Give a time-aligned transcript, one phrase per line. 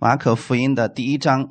[0.00, 1.48] 马可福音的第一章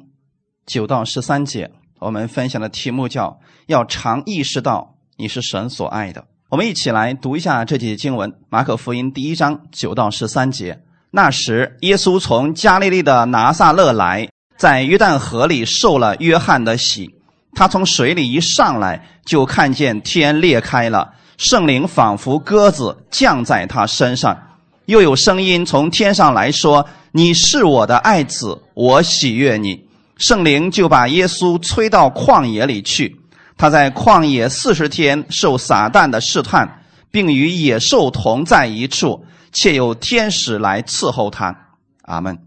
[0.65, 6.23] 九到十三节，我们分享的题目叫“要常意识到你是神所爱的”。
[6.47, 10.81] 我们一起来读一下这几节经文：马可福音第一章九到十三节。
[11.11, 17.13] 那时，耶稣从加利利的拿撒勒来，在约旦河里受了约翰的洗。
[17.51, 24.37] 他从水里一上来，就看见天裂开了，圣灵仿佛鸽子降在他身上，
[24.85, 26.87] 又有声音从天上来说。
[27.11, 29.87] 你是我的爱子，我喜悦你。
[30.17, 33.15] 圣灵就把耶稣催到旷野里去，
[33.55, 41.55] 他在旷野四十天受撒旦的试探，并与野兽同在一处，且有天使来伺候他。
[42.03, 42.39] 阿门。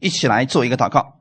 [0.00, 1.14] 一起来做一个祷告，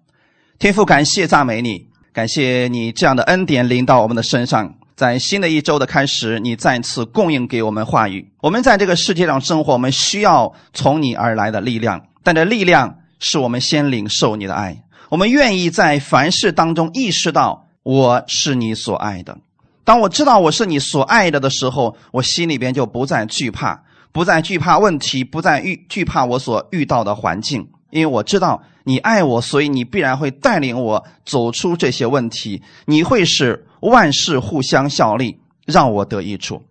[0.58, 4.74] 天父，感谢赞美你，感谢你这样的恩典临到我们的身上。
[4.96, 8.32] 在新的一周的开始，你再次供应给我们话语。
[8.42, 12.02] 我们在这个世界上生活，我们需要从你而来的力量。
[12.24, 19.38] 但这力量是我们先领受你的爱，我们愿意在凡事当中意识到我是你所爱的。
[19.84, 36.64] 当我知道我是你所爱的的时候，我心里边就不再惧怕，不再惧怕问题，不再遇惧怕我所遇到的环境，因为我知道你爱我，所以你必然会带领我走出这些问题，你会使万事互相效力，让我得益处。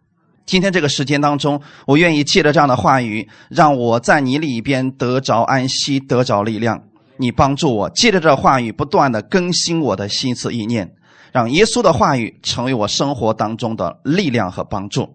[0.50, 6.82] 今天这个时间当中，我愿意借着这样的话语，让我在你里边得着安息，得着力量。
[7.18, 10.92] 你帮助我，借着这话语不断的更新我的心思意念，
[11.30, 15.14] 让耶稣的话语成为我生活当中的力量和帮助。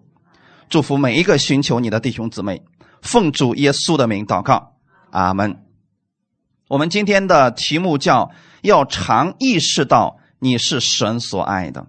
[0.70, 2.62] 祝福每一个寻求你的弟兄姊妹，
[3.02, 4.72] 奉主耶稣的名祷告，
[5.10, 5.54] 阿门。
[6.70, 8.30] 我们今天的题目叫
[8.62, 11.86] 要常意识到你是神所爱的。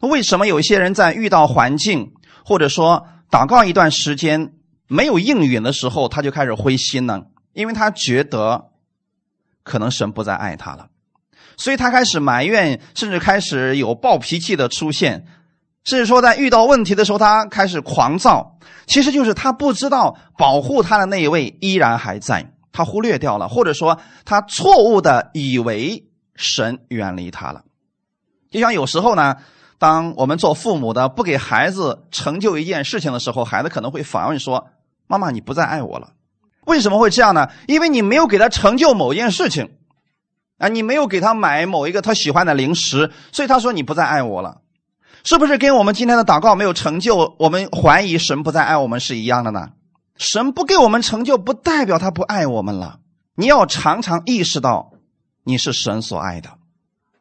[0.00, 2.12] 那为什么有一些人在遇到环境？
[2.46, 4.52] 或者说，祷告一段时间
[4.86, 8.66] 没有应允的时候，他就开始灰心了，因为他觉得
[9.62, 10.88] 可能神不再爱他了，
[11.56, 15.24] 所以他开始埋怨，甚至开始有暴脾气的出现，
[15.84, 18.58] 甚至说在遇到问题的时候，他开始狂躁。
[18.86, 26.04] 其实就是他不知道保护他的那一位依然还在，他忽略掉了，或者说他错误的以为
[26.34, 27.64] 神远离他了。
[28.50, 29.36] 就像有时候呢。
[29.78, 34.68] 当我们做父母的不给孩子成就一件事情的时候，孩子可能会反问说
[35.06, 36.12] ：“妈妈，你不再爱我了？
[36.64, 37.48] 为什么会这样呢？
[37.66, 39.72] 因为你没有给他成就某件事情，
[40.56, 44.62] 啊，你没有给他买某一个他喜欢的零食，所以他说你不再爱我了，
[45.24, 49.72] 是不是跟我们今天的祷告没有成就，我们怀疑神不再爱我们是一样的呢？
[50.16, 53.00] 神不给我们成就，不代表他不爱我们了。
[53.34, 54.92] 你要常常意识到，
[55.42, 56.48] 你是神所爱的。”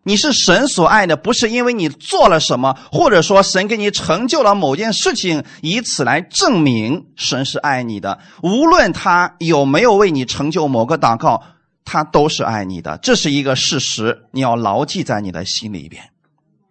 [0.04, 8.20] 你是神所爱的，不是因为你做了什么，或者说神给你成就了某件事情，以此来证明神是爱你的。
[8.42, 11.42] 无论他有没有为你成就某个祷告，
[11.86, 16.04] 他都是爱你的，这是一个事实，你要牢记在你的心里边。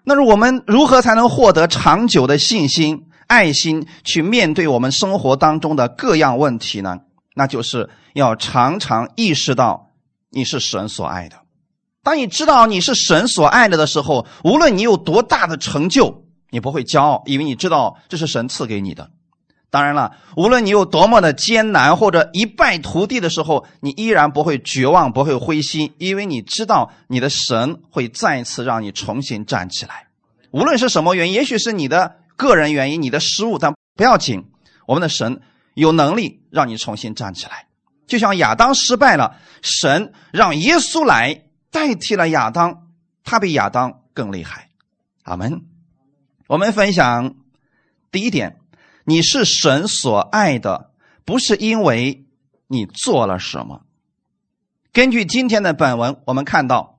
[0.04, 6.98] 那我们如何才能获得长久的信心、爱心，去面对我们生活当中的各样问题呢？
[7.34, 9.86] 那就是要常常意识到
[10.30, 11.36] 你是神所爱的。
[12.04, 19.10] 当你知道你是神所爱的的时候，无论你有多大的成就，你不会骄傲，因为你知道这是神赐给你的。
[19.70, 30.08] 当然了，无论你有多么的艰难或者一败涂地的时候，你依然不会绝望，不会灰心，因为你知道你的神会再一次让你重新站起来。
[30.50, 34.44] 无论是什么原因，也许是你的个人原因、你的失误，但不要紧，
[34.86, 35.40] 我们的神
[35.74, 37.66] 有能力让你重新站起来。
[38.08, 41.44] 就像亚当失败了，神让耶稣来。
[41.72, 42.86] 代替了亚当，
[43.24, 44.68] 他比亚当更厉害。
[45.24, 45.62] 阿门。
[46.46, 47.34] 我们分享
[48.10, 48.60] 第一点：
[49.04, 50.90] 你是神所爱的，
[51.24, 52.26] 不是因为
[52.66, 53.86] 你做了什么。
[54.92, 56.98] 根据今天的本文，我们看到，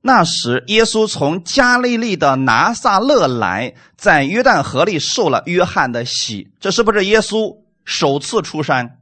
[0.00, 6.50] 那时耶稣从加利利的拿撒勒来，在约旦河里受了约翰的洗。
[6.58, 8.98] 这是不是耶稣首次出山？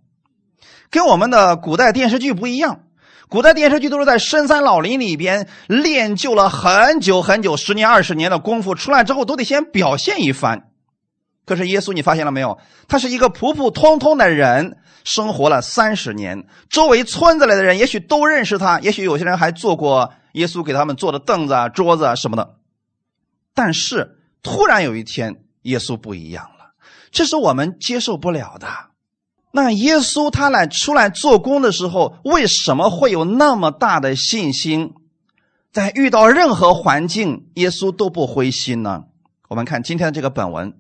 [0.91, 2.81] 跟我们的古代电视剧不一样。
[3.31, 10.69] 古代电视剧都是在深山老林里边练就了很久很久，十年二十年的功夫，出来之后都得先表现一番。
[11.47, 12.59] 可是耶稣，你发现了没有？
[12.89, 22.57] 他是一个普普通通的人，生活了三十年，周围村子里的人也许都认识他，也许有些人还坐过耶稣给他们坐的凳子、啊、桌子啊什么的。
[23.55, 26.73] 但是突然有一天，耶稣不一样了，
[27.13, 28.90] 这是我们接受不了的。
[29.53, 34.95] 那耶稣他来出来做工的时候，为什么会有那么大的信心？
[35.73, 39.05] 在遇到任何环境，耶稣都不灰心呢？
[39.49, 40.75] 我们看今天的这个本文，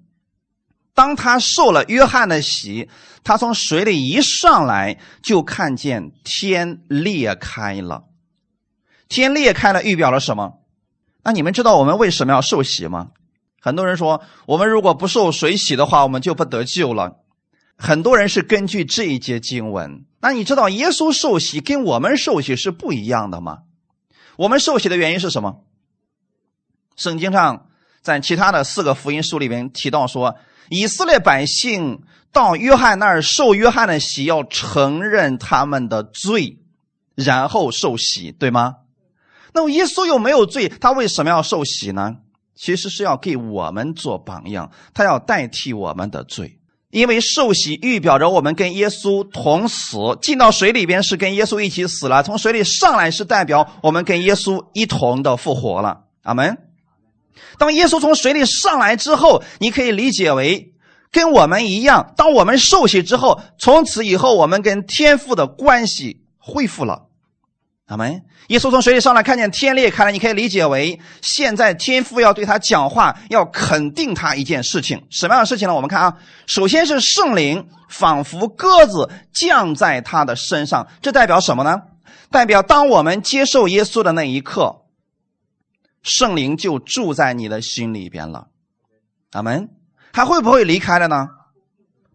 [0.94, 2.88] 当他受了约翰的洗，
[3.24, 8.04] 他从水里一上来，就看见天裂开了，
[9.08, 10.54] 天裂开了，预表了什么？
[11.22, 13.08] 那你们知道我们为什么要受洗吗？
[13.60, 17.19] 很多人说，我们如果不受水洗的话，我们就不得救了。
[17.82, 20.04] 很多人是根据这一节经文。
[20.20, 23.60] 那你知道耶稣受洗跟我们受洗是不一样的吗？
[24.36, 25.64] 我们受洗的原因是什么？
[26.94, 27.68] 圣经上
[28.02, 30.36] 在其他的四个福音书里面提到说，
[30.68, 36.58] 以色列百姓到约翰那儿受约翰的洗，要承认他们的罪，
[37.14, 38.76] 然后受洗，对吗？
[39.54, 42.18] 那么耶稣又没有罪，他为什么要受洗呢？
[42.54, 46.59] 其实是要给我们做榜样，他要代替我们的罪。
[46.90, 56.00] 因为受洗预表着我们跟耶稣同死，进到水里边是跟耶稣一起死了；从水里上来是代表我们跟耶稣一同的复活了。
[56.22, 56.58] 阿门。
[57.58, 60.72] 当耶稣从水里上来之后，你可以理解为
[61.12, 67.06] 跟我们一样，当我们受洗之后，从此以后我们跟天父的关系恢复了。
[67.90, 68.22] 阿门。
[68.48, 75.04] 耶稣从水里上来，看见天裂开了，你可以理解为现在天父要对他讲话，要肯定他一件事情。
[75.10, 75.74] 什么样的事情呢？
[75.74, 76.16] 我们看啊，
[76.46, 81.82] 首先是圣灵仿佛鸽子降在他的身上，这代表什么呢？
[82.30, 84.82] 代表当我们接受耶稣的那一刻，
[86.04, 88.46] 圣灵就住在你的心里边了。
[89.32, 89.68] 阿门。
[90.12, 91.26] 他会不会离开了呢？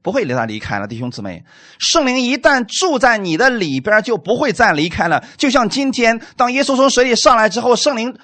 [0.05, 1.43] 不会离他离开了，弟兄姊妹，
[1.79, 5.25] 圣灵一旦住在你的里边，就不会再离开了。
[5.35, 8.15] 就像今天，当耶稣从水里上来之后，圣灵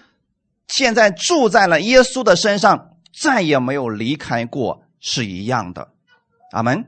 [0.67, 2.89] 现在住在了耶稣的身上，
[3.19, 5.87] 再也没有离开过，是一样的。
[6.51, 6.85] 阿门。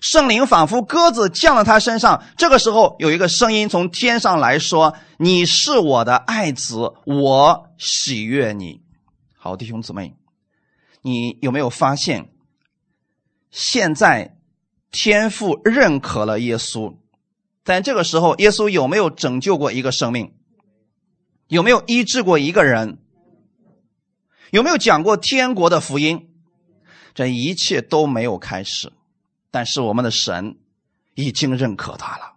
[0.00, 8.82] 圣灵仿佛鸽子降到他身上，这个时候有一个声音从天上来说：“你是我的爱子，我喜悦你。”
[9.36, 10.14] 好，弟兄姊妹，
[11.02, 12.28] 你有没有发现？
[13.56, 14.36] 现在，
[14.90, 16.96] 天父认可了耶稣，
[17.62, 20.34] 在这个时候，耶稣有没有拯救过一个生命？
[21.46, 22.98] 有没有医治过一个人？
[24.50, 26.30] 有没有讲过天国的福音？
[27.14, 28.92] 这一切都没有开始，
[29.52, 30.56] 但是我们的神
[31.14, 32.34] 已经认可他了。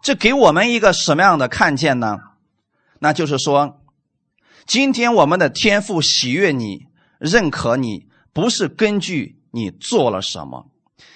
[0.00, 2.20] 这给我们一个什么样的看见呢？
[3.00, 3.82] 那就是说，
[4.64, 6.86] 今天我们的天父喜悦你、
[7.18, 9.36] 认可你，不是根据。
[9.50, 10.66] 你做了什么？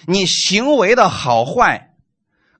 [0.06, 1.94] 你行为的好坏，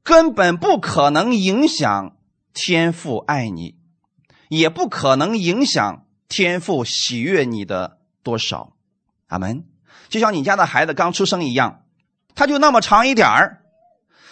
[0.02, 2.16] 根本不可能影响
[2.52, 3.76] 天父爱你，
[4.48, 8.74] 也不可能影响天父喜悦你的多少。
[9.28, 9.64] 阿门。
[10.10, 11.82] 就像你家的孩子刚出生一样，
[12.34, 13.62] 他就那么长一点儿，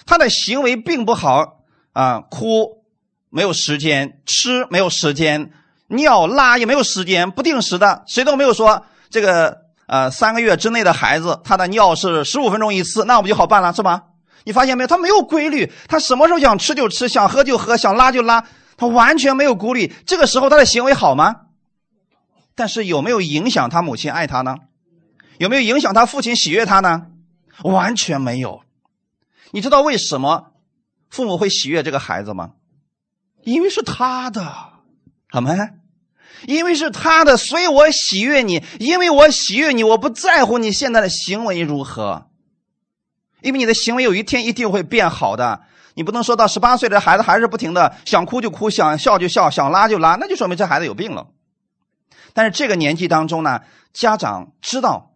[0.04, 2.84] 他的行为并不好啊，哭
[3.30, 5.52] 没有时间，吃没有时间，
[5.88, 9.61] 尿拉也没有时间，不定时的，谁都没有说这个。
[9.92, 14.04] 呃，三个月之内的孩子，他的尿是十五分钟一次，那我们就好办了，是吧？
[14.44, 14.88] 你发现没有？
[14.88, 18.42] 他没有规律，他什么时候想吃就吃，想喝就喝，想拉就拉，
[18.78, 19.92] 他完全没有顾虑。
[20.06, 21.36] 这个时候他的行为好吗？
[22.54, 24.56] 但是有没有影响他母亲爱他呢？
[25.36, 27.08] 有没有影响他父亲喜悦他呢？
[27.62, 28.62] 完全没有。
[29.50, 30.52] 你知道为什么
[31.10, 32.52] 父母会喜悦这个孩子吗？
[33.42, 34.42] 因为是他的，
[35.28, 35.54] 好吗？
[36.46, 38.62] 因为是他的，所以我喜悦你。
[38.78, 42.28] 因为我喜悦你，我不在乎你现在的行为如何。
[43.40, 45.62] 因为你的行为有一天一定会变好的。
[45.94, 51.26] 你不能说到十八岁的孩子还是不停的想哭就哭，想笑就笑，想拉就拉，那就说明这孩子有病了。
[52.32, 53.60] 但是这个年纪当中呢，
[53.92, 55.10] 家长知道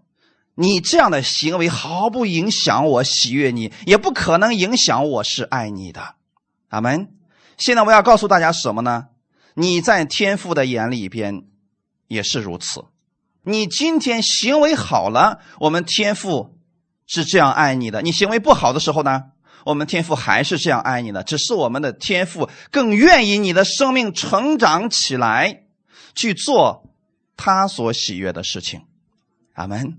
[0.55, 6.17] 你这样的行为毫不影响我喜悦你，也不可能影响我是爱你的。
[6.69, 7.09] 阿门。
[7.57, 9.07] 现在我要告诉大家什么呢？
[9.59, 11.45] 你在天父的眼里边
[12.09, 12.85] 也是如此。
[13.43, 16.59] 你今天行为好了，我们天父
[17.07, 19.23] 是这样爱你的；你行为不好的时候呢，
[19.65, 21.23] 我们天父还是这样爱你的。
[21.23, 25.63] 只是我们的天父更愿意你的生命成长起来，
[26.15, 26.91] 去做
[27.35, 28.83] 他所喜悦的事情。
[29.55, 29.97] 阿门。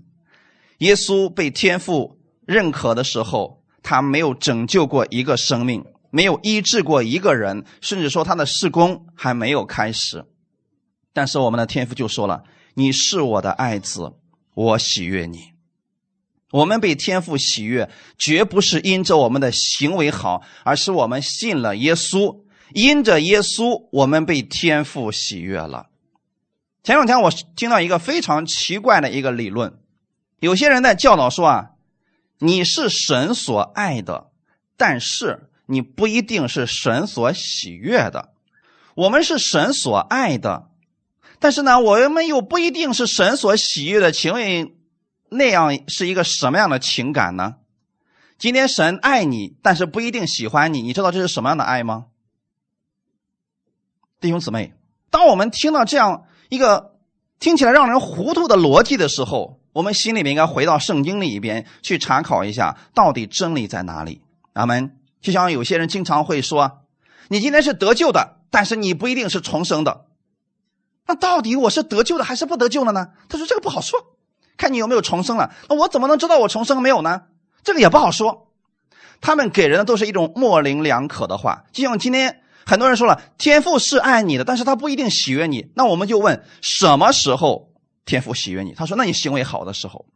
[0.78, 5.84] 耶稣被天父认可的时候，他没有拯救过一个生命。
[6.10, 10.24] 没有医治过一个人，甚至说他的事工还没有开始，
[11.12, 14.14] 但是我们的天父就说了：“你是我的爱子，
[14.54, 15.52] 我喜悦你。”
[16.50, 22.40] 我们被天父喜悦，绝不是因着我们的行为好，而是我们信了耶稣，
[22.72, 25.88] 因着耶稣，我们被天父喜悦了。
[26.82, 29.78] 前两天我听到一个非常奇怪的一个理论，
[30.40, 31.70] 有些人在教导说啊，
[32.38, 34.30] 你是神所爱的，
[34.78, 35.47] 但是。
[35.70, 38.30] 你不一定是神所喜悦的，
[38.94, 40.70] 我们是神所爱的，
[41.38, 44.10] 但是呢，我们又不一定是神所喜悦的。
[44.10, 44.72] 请问，
[45.28, 47.56] 那样是一个什么样的情感呢？
[48.38, 52.06] 今天神爱你，但是不一定喜欢你，你知道这是什么样的爱吗？
[54.20, 54.72] 弟兄姊妹，
[55.10, 56.94] 当我们听到这样一个
[57.38, 64.22] 听起来让人糊涂的逻辑的时候，我们心里面应该回到圣经里边去查考一下，到底真理在哪里。
[64.54, 64.97] 阿门。
[65.20, 66.82] 就像有些人经常会说
[67.28, 70.06] ：“你今天是得救的，但是你不一定是重生的。”
[71.06, 73.08] 那到底我是得救的还是不得救的呢？
[73.28, 74.16] 他说：“这个不好说，
[74.56, 75.54] 看你有没有重生了。
[75.68, 77.22] 那我怎么能知道我重生没有呢？
[77.64, 78.52] 这个也不好说。”
[79.20, 87.72] 他们给人的都是一种模棱两可的话，就像今天很多人说了：“天父是爱你的，但是他不一定喜悦你。”那我们就问：什么时候
[88.04, 88.74] 天父喜悦你？
[88.74, 90.06] 他说：“那你行为好的时候。”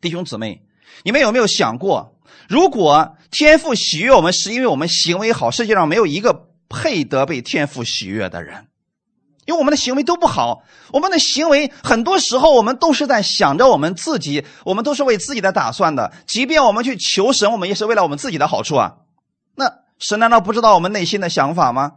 [0.00, 0.62] 弟兄姊妹，
[1.02, 2.11] 你们有没有想过？
[2.52, 8.66] 如果天赋喜悦我们，是因为我们行为好，世界上没有一个配得被天赋喜悦的人，
[9.46, 10.62] 因为我们的行为都不好。
[10.92, 16.12] 我们的行为很多时候，我们都是在想着我们自己，我们都是为自己的打算的。
[16.26, 18.96] 即便我们去求神，我们也是为了我们自己的好处啊。
[19.54, 21.92] 那神难道不知道我们内心的想法吗？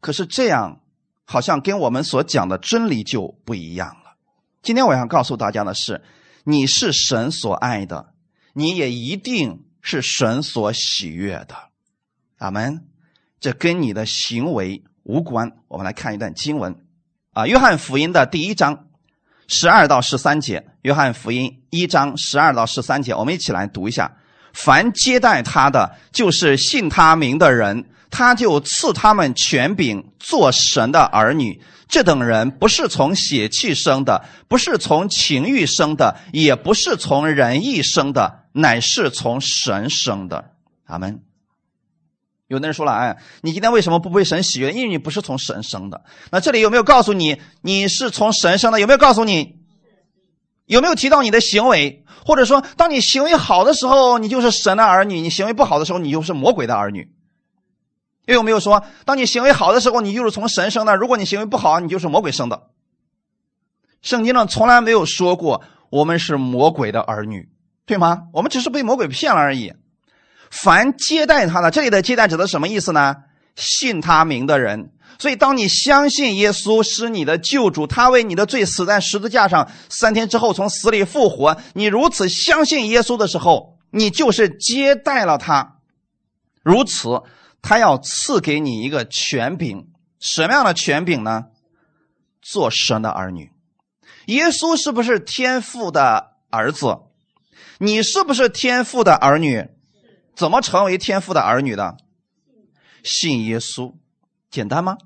[0.00, 0.80] 可是这样
[1.26, 4.16] 好像跟我们所讲的真理就不一样了。
[4.62, 6.00] 今天我想告诉大家的是，
[6.44, 8.14] 你是神所爱的。
[8.54, 11.54] 你也一定是神所喜悦的，
[12.38, 12.86] 阿门。
[13.40, 15.50] 这跟你的行为无关。
[15.66, 16.76] 我们来看一段经文，
[17.32, 18.86] 啊，《约翰福音》的第一章
[19.48, 24.16] 十二到十三节，《约翰福音》一章十二到十三节，我们一起来读一下。
[24.52, 31.60] 凡接待他的，就是信他名的人，他就赐他们权柄，做神的儿女。
[31.88, 40.52] 这等人不是从血气生的，不是从情欲生的，也不是从人意生的，乃是从神生的。
[40.84, 41.22] 阿门。
[42.48, 44.72] 有的人说了：“哎，你今天为什么不被神喜悦？
[44.72, 48.78] 因为你不是从神生的。”那这里有没有告诉你你是从神生的？
[48.78, 49.56] 有没有告诉你？
[50.66, 52.04] 有没有提到你的行为？
[52.26, 57.10] 或者说，当你行为好的时候，你就是神的儿女；你行为不好的时候，你就是魔鬼的儿女。
[58.26, 62.68] 又有没有说，当你行为好的时候，你就是从神生的；如果你行为不好，你就是魔鬼生的。
[64.02, 67.48] 圣经上从来没有说过我们是魔鬼的儿女，
[67.86, 68.22] 对吗？
[68.32, 69.72] 我们只是被魔鬼骗了而已。
[70.50, 73.16] 凡接待他的，这里的接待指的什么意思呢？
[73.56, 74.92] 信他名的人。
[75.18, 85.78] 所以，当你相信耶稣是你的救主，他为你的罪死在十字架上，三天之后从死里复活，你如此相信耶稣的时候，你就是接待了他。
[86.62, 87.22] 如此。
[87.64, 89.86] 他要赐给你一个权柄，
[90.18, 91.44] 什么样的权柄呢？
[92.42, 93.52] 做神的儿女。
[94.26, 96.98] 耶稣是不是天父的儿子？
[97.82, 99.66] 你是不是天父的儿女？
[100.36, 101.96] 怎么成为天父的儿女的？
[103.02, 103.94] 信耶稣，
[104.52, 104.98] 简单吗？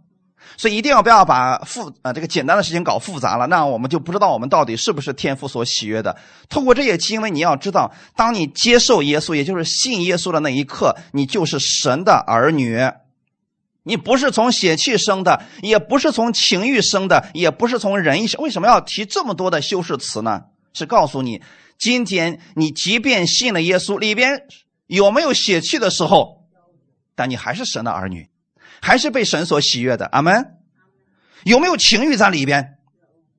[0.58, 6.18] 所以一定要不要把复啊这个简单的事情搞复杂了，那我们就不知道我们到底是不是天父所喜悦的。
[6.50, 12.78] 通过这些经文，你要知道，当你接受耶稣，也就是信耶稣的那一刻，你就是神的儿女。
[13.84, 18.42] 你不是从血气生的，也不是从情欲生的，也不是从人意生。
[18.42, 20.42] 为什么要提这么多的修饰词呢？
[20.74, 21.40] 是告诉你，
[21.78, 24.46] 今天你即便信了耶稣，里边
[24.86, 26.44] 有没有血气的时候，
[27.14, 28.28] 但你还是神的儿女。
[28.82, 30.44] 还是被神所喜悦的，阿门。
[31.44, 32.76] 有没有情欲在里边？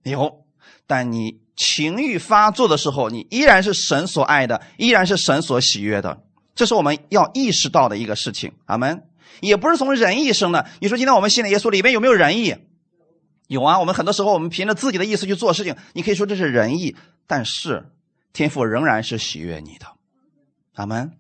[0.03, 0.46] 有，
[0.88, 6.24] 但你情欲发作的时候，你依然是神所爱的，依然是神所喜悦的。
[6.56, 9.03] 这是我们要意识到的一个事情，阿门。
[9.41, 10.67] 也不是从仁义生的。
[10.82, 12.56] 你说今天我们信了耶稣里边有没有仁义？
[13.48, 13.79] 有啊。
[13.79, 16.96] 我们很多时候我们凭着自己的意思去做事情，你可以说这是仁义，
[17.27, 17.86] 但是
[18.38, 19.88] 天赋仍然是喜悦你的，
[20.75, 21.17] 阿门。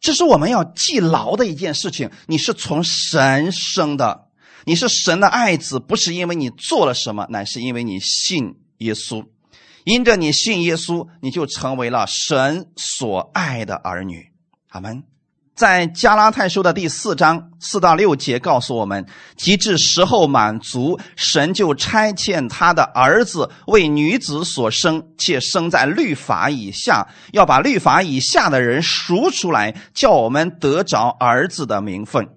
[0.00, 2.10] 这是我们要记牢的一件事情。
[2.26, 4.26] 你是从神生的，
[4.64, 9.24] 你是神的爱子，不是因为你做了什么，乃是因为你信耶稣。
[9.84, 14.32] 因着你信耶稣，你就成为了神所爱的儿女。
[14.70, 15.04] 阿门。
[15.56, 19.06] 在加拉太书的第四章四到六节告诉我们：
[19.38, 32.28] 及至时候满足，神就差遣他的儿子为女子所生，且生在律法以下，要把律法以下的人赎出来，叫我们得着儿子的名分。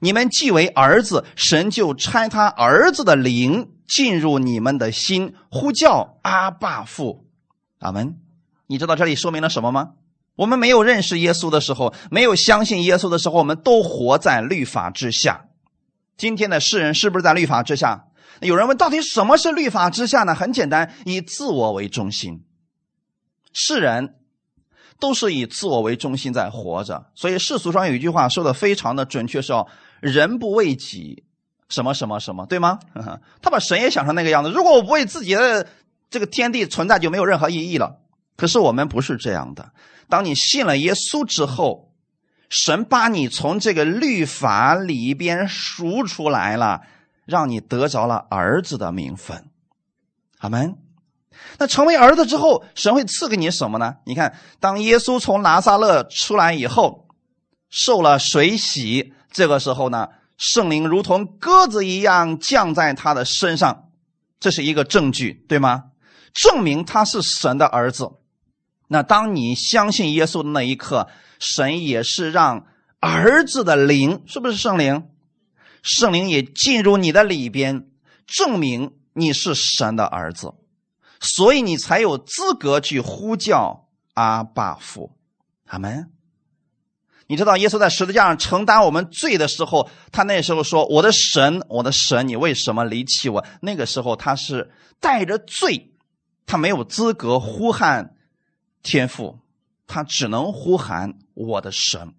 [0.00, 7.26] 你们既为儿子，神就差他儿子的灵进入你们的心，呼叫阿爸父。
[7.80, 8.16] 阿门。
[8.66, 9.90] 你知道这里说明了什么吗？
[10.36, 15.46] 我们没有认识耶稣的时候，没有相信耶稣的时候，我们都活在律法之下。
[16.16, 18.06] 今天的世人是不是在律法之下？
[18.40, 20.34] 有人问，到底什么是律法之下呢？
[20.34, 22.44] 很简单，以自我为中心。
[23.52, 24.14] 世人
[24.98, 29.52] 都是以自我为中心在活着，所以世俗上有一句话说的非常的准确，是
[30.00, 31.24] “人不为己，
[31.68, 32.78] 什么什么什么”，对吗？
[33.42, 34.50] 他把神也想成那个样子。
[34.50, 35.68] 如果我不为自己的
[36.08, 38.00] 这个天地存在，就没有任何意义了。
[38.36, 39.72] 可是我们不是这样的。
[40.08, 41.92] 当你信了耶稣之后，
[42.48, 46.82] 神把你从这个律法里边赎出来了，
[47.24, 49.46] 让你得着了儿子的名分。
[50.38, 50.76] 阿门。
[51.58, 53.96] 那成为儿子之后，神会赐给你什么呢？
[54.04, 57.08] 你看，当耶稣从拿撒勒出来以后，
[57.70, 63.88] 受了水洗，这个时候呢，圣灵如同鸽子一样降在他的身上，
[64.38, 65.84] 这是一个证据，对吗？
[66.34, 68.10] 证明他是神的儿子。
[68.92, 71.08] 那当你相信耶稣的那一刻，
[71.38, 72.66] 神也是让
[73.00, 75.08] 儿子的灵，是不是圣灵？
[75.82, 77.88] 圣灵也进入你的里边，
[78.26, 80.52] 证明你是神的儿子。
[81.20, 85.16] 所以你才有资格去呼叫阿爸父，
[85.68, 86.10] 阿门。
[87.28, 94.70] 你知道耶稣在十字架上承担我们罪的时候，他那时候说：“我的神，我的神，你为什么离弃我？”那个时候他是
[95.00, 95.94] 带着罪，
[96.44, 98.14] 他没有资格呼喊
[98.82, 99.38] 天赋，
[99.86, 102.14] 他只能呼喊我的神，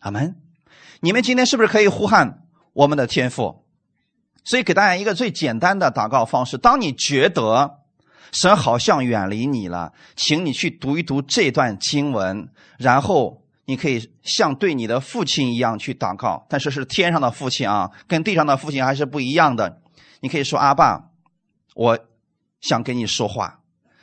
[0.00, 0.36] 阿门。
[1.00, 3.64] 你们今天是不是可以呼喊我们的天赋？
[4.44, 7.80] 所以给大家一个最简单的祷告方式：当你觉得。
[8.32, 16.44] 神好像远离你了，请你去读一读这段经文，然后你可以像对你的父亲一样去祷告。
[16.48, 19.80] 但是是天上的父亲啊，跟地上的父亲还是不一样的。
[20.18, 21.10] 你可以说：“阿爸，
[21.76, 21.96] 我
[22.60, 23.60] 想跟你说话。”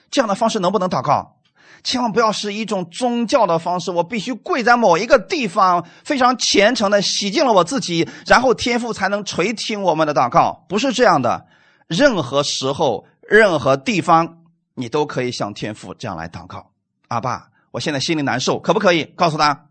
[0.10, 1.41] 这样的方式能不能祷告？
[1.84, 10.66] 千万不要是一种宗教的方式，我必须跪在某一个地方，非常虔诚的洗净了我自己，然后天父才能垂听我们的祷告。
[10.68, 11.46] 不是这样的，
[11.88, 13.06] 任何时候。
[13.30, 14.40] 任何地方，
[14.76, 16.72] 你都可以向天父这样来祷告。
[17.08, 19.68] 阿爸，我现在心里难受，可不可以告诉他？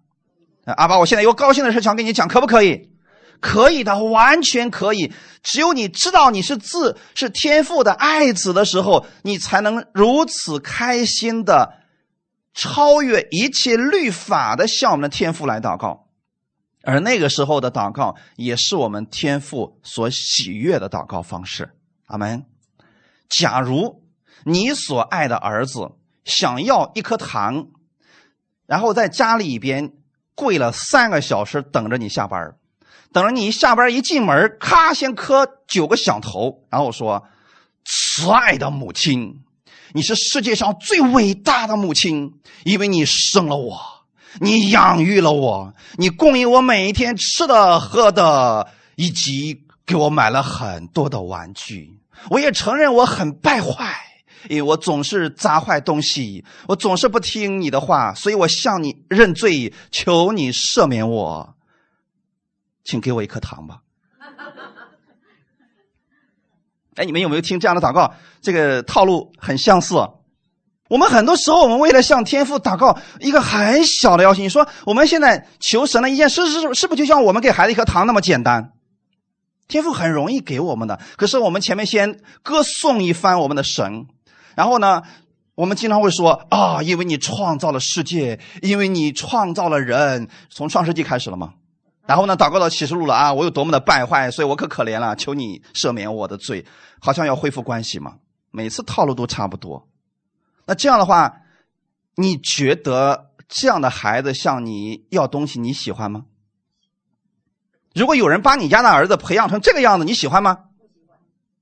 [0.64, 2.88] 阿爸，我现在有高兴的事想跟你讲，可不可以？
[3.38, 5.12] 可以的，完全可以。
[5.42, 11.74] 只有你知道你是字是天父的爱子的时候，你才能如此开心的
[12.52, 16.08] 超越一切律法的向我们的天父来祷告。
[16.82, 21.76] 而那个时候的祷告，也是我们天父所喜悦的祷告方式。
[22.06, 22.46] 阿门。
[23.28, 24.02] 假如
[24.44, 25.92] 你所爱的儿子
[26.24, 27.68] 想要一颗糖，
[28.66, 29.92] 然后在家里边
[30.34, 32.56] 跪了三个小时等着你下班，
[33.12, 37.26] 等着你下班一进门，咔先磕九个响头，然后说
[37.84, 39.44] ：“慈爱的母亲，
[39.92, 42.32] 你是世界上最伟大的母亲，
[42.64, 43.78] 因为你生了我，
[44.40, 51.98] 你养育了我，你供应我每一天吃的喝的，以及给我买了很多的玩具。”
[52.28, 53.98] 我也承认我很败坏，
[54.50, 61.54] 因为我总是砸坏东西，我总是不听你的话，所以我向你认罪，求你赦免我，
[62.84, 63.80] 请给我一颗糖吧。
[67.00, 68.12] 哎，你们有没有听这样的祷告？
[68.42, 69.96] 这个套路很相似。
[70.90, 78.72] 我们很多时候，我们为了向天父祷告一个很小的要求，你说我们现在求神的一件事，是是不是就像我们给孩子一颗糖那么简单？
[79.66, 84.06] 天赋很容易给我们的，可是我们前面先歌颂一番我们的神，
[84.54, 85.00] 然后呢，
[85.54, 91.54] 我们经常会说啊，因为你创造了世界，因为你创造了人，从创世纪开始了吗。
[92.06, 96.64] 然后呢，祷告到启示录了啊，我有多么的败坏，所以我可可怜了，求你赦免我的罪，
[97.00, 98.16] 好像要恢复关系嘛。
[98.50, 99.88] 每次套路都差不多。
[100.66, 101.42] 那这样的话，
[102.16, 106.24] 你觉得这样的孩子向你要东西，你喜欢吗？
[107.94, 110.64] 如果有人把你家的儿子培养成这个样子，你喜欢吗？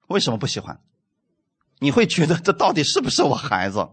[0.07, 0.81] 为什么不喜欢？
[1.81, 3.87] 你会觉得这到底是不是我孩子？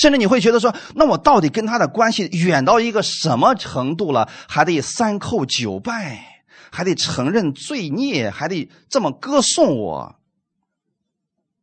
[0.00, 4.26] 甚至你会觉得说，那我到底跟他的关系远到一个什么程度了？
[4.48, 10.16] 还得三叩九拜，还得承认罪孽，还得这么歌颂我？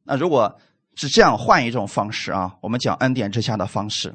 [0.04, 0.60] 那如果
[0.94, 4.14] 是这样，换一种方式啊，我们讲恩典之下的方式。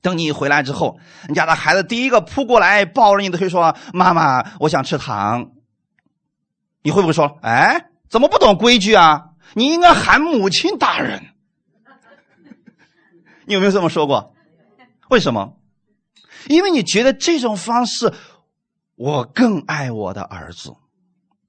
[0.00, 5.50] 等你回来之后，你家的孩子第一个扑过来抱着你的腿说：“妈妈，我想吃糖。”
[6.84, 9.30] 你会不会说：“哎，怎么不懂规矩啊？
[9.54, 11.24] 你应该喊母亲大人。”
[13.46, 14.34] 你有没有这么说过？
[15.10, 15.56] 为什么？
[16.48, 18.12] 因为你觉得这种方式，
[18.96, 20.74] 我更爱我的儿子，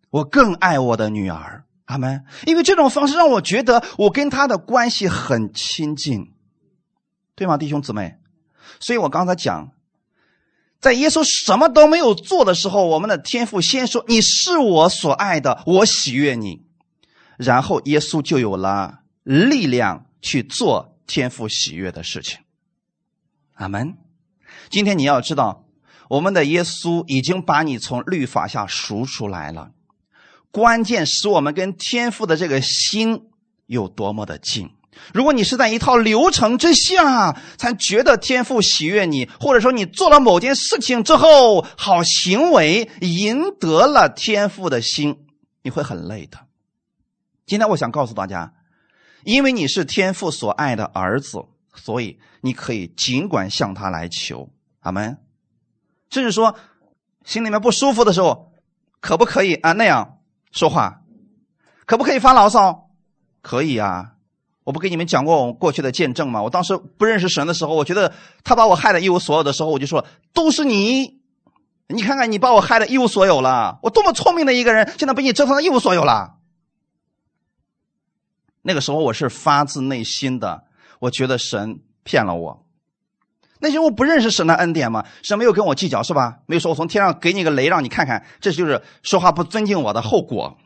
[0.09, 2.23] 我更爱我的女儿，阿门。
[2.45, 6.33] 因为这种方式让我觉得我跟他的关系很亲近，
[7.35, 8.17] 对吗，弟兄姊妹？
[8.79, 9.71] 所以我刚才讲，
[10.79, 16.65] 在耶稣什么都没有做的时候，我们的天父先说：“你是我所爱的，我喜悦你。”
[17.37, 22.39] 然后耶稣就有了力量去做天父喜悦的事情。
[23.53, 23.97] 阿门。
[24.69, 25.65] 今天你要知道，
[26.09, 29.71] 我们的耶稣已经把你从律法下赎出来了。
[30.51, 33.23] 关键使我们跟天父的这个心
[33.65, 34.69] 有多么的近。
[35.11, 45.25] 如果你是在一套流程之下才觉得天父喜悦你，或者说你做了某件事情之后，好行为赢得了天父的心，
[45.63, 46.37] 你会很累的。
[47.47, 48.53] 今天我想告诉大家，
[49.25, 51.43] 因为你是天父所爱的儿子，
[51.75, 54.49] 所以你可以尽管向他来求，
[54.81, 55.17] 阿门。
[56.09, 56.55] 甚至说
[57.25, 58.51] 心里面不舒服的时候，
[58.99, 60.19] 可不可以啊那样
[60.51, 61.01] 说话？
[61.85, 62.89] 可不可以发牢骚？
[63.41, 64.11] 可以啊。
[64.63, 66.41] 我不给你们讲过我过去的见证吗？
[66.41, 71.21] 我当时不认识神的时候，我觉得他把我害得一无所有的时候，我就说都是你。
[71.89, 76.35] 你看看你把我害得一无所有了，我多么聪明的一个人，现在被你折腾的一无所有了。
[78.63, 80.63] 那个时候我是发自内心的，
[80.99, 82.65] 我觉得神骗了我。
[83.59, 85.05] 那时候我不认识神的恩典吗？
[85.21, 86.39] 神没有跟我计较是吧？
[86.47, 90.57] 没有说我从天上给你个雷让你看看，这就是说话不尊敬我的后果。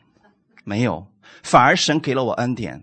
[0.64, 1.06] 没有，
[1.42, 2.82] 反而神给了我恩典，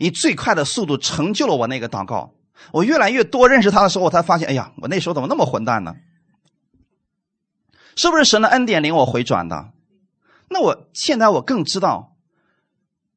[0.00, 2.32] 以最快的速度成就了我那个祷告。
[2.72, 5.94] 我越来越多认识他的时候，我才发现，哎呀，我那时候怎么那么混蛋呢？
[7.94, 9.70] 是不是神的恩典领我回转的？
[10.48, 12.16] 那我现在我更知道，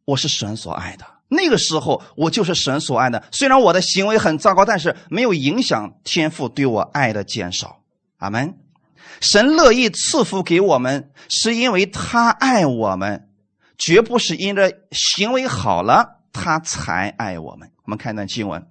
[0.06, 1.06] 我是神所爱的。
[1.36, 3.24] 那个时候我就是神所爱的。
[3.32, 7.82] 虽然我的行为很糟糕，但是没有影响天父对我爱的减少。
[8.18, 8.58] 阿门。
[9.22, 13.30] 神乐意赐福给我们，是因为他爱我们，
[13.78, 17.72] 绝不是因着行为好了他才爱我们。
[17.84, 18.68] 我们看一段经文，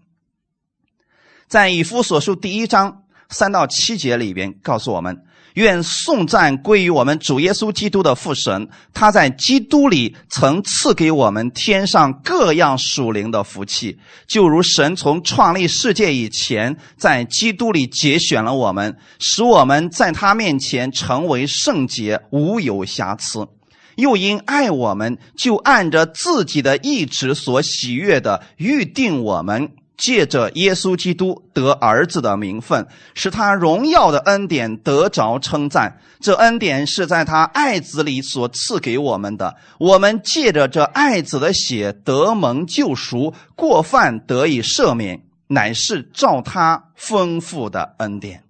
[1.47, 5.25] 在以弗所书第一章三到七节里边告诉我们。
[5.55, 23.47] 愿颂赞归于我们主耶稣基督的父神，他在基督里曾赐给我们天上各样属灵的福气，就如神从创立世界以前，在基督里节选了我们，使我们在他面前成为圣洁，无有瑕疵；
[23.95, 29.71] 又因爱我们，就按着自己的意志所喜悦的预定我们。
[29.97, 36.01] 借着耶稣基督得儿子的名分，使他荣耀的恩典得着称赞。
[36.21, 39.57] 这恩典是在他爱子里所赐给我们的。
[39.79, 48.45] 我们借着这爱子的血得蒙救赎，过犯得以赦免，乃是照他丰富的恩典。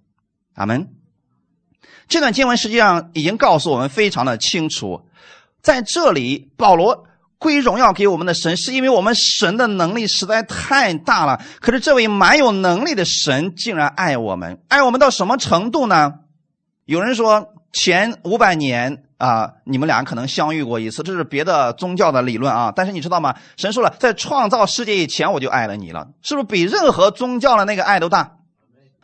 [0.55, 0.87] 阿门。
[2.07, 5.05] 这段经文实际上已经告诉我们非常的清楚，
[5.61, 7.05] 在这里保罗。
[7.45, 11.39] 归荣耀给我们的神，是因为我们神的能力实在太大了。
[11.61, 16.15] 可是这位蛮有能力的神竟然爱我们，爱我们到什么程度呢？
[16.85, 22.73] 有人说前五百年啊，你们俩可能相遇过一次，这是别的宗教的理论啊。
[22.75, 23.35] 但是你知道吗？
[23.57, 28.37] 神说了，在创造世界以前我就爱了你了，是不是比任何宗教的那个爱都大？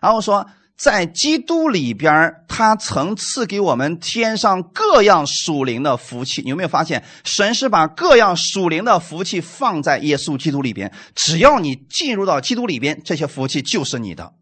[0.01, 0.47] 然后说。
[0.81, 6.41] 在基督里边，他曾赐给我们天上各样属灵的福气。
[6.41, 10.91] 你有没有发现，神是把各样属灵的福气放在耶稣基督里边？
[11.13, 14.33] 只要你进入到基督里边，这些福气就是你的。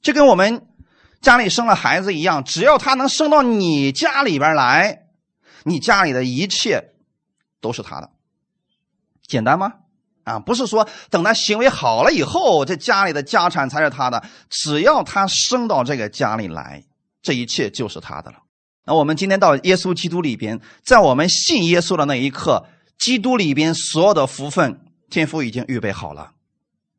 [0.00, 0.66] 就跟我们
[1.20, 5.02] 家里生了孩子一样，只要他能生到你家里边来，
[5.64, 6.94] 你家里的一切
[7.60, 8.10] 都是他的。
[9.26, 9.74] 简单吗？
[10.26, 14.20] 啊，不是说等他行为好了以后，这家里的家产才是他的。
[14.50, 16.82] 只要他生到这个家里来，
[17.22, 18.38] 这一切就是他的了。
[18.84, 22.66] 那我们今天到耶稣基督里边，在我们信耶稣的那一刻，
[22.98, 26.32] 基督里边所有的福分，天父已经预备好了。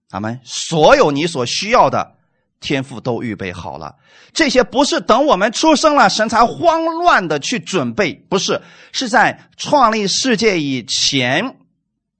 [0.07, 2.13] 咱们所有你所需要的，
[2.61, 3.95] 天赋都预备好了。
[4.31, 8.61] 这些不是等我们出生了，神才慌乱的去准备，不是，
[8.93, 11.56] 是在创立世界以前。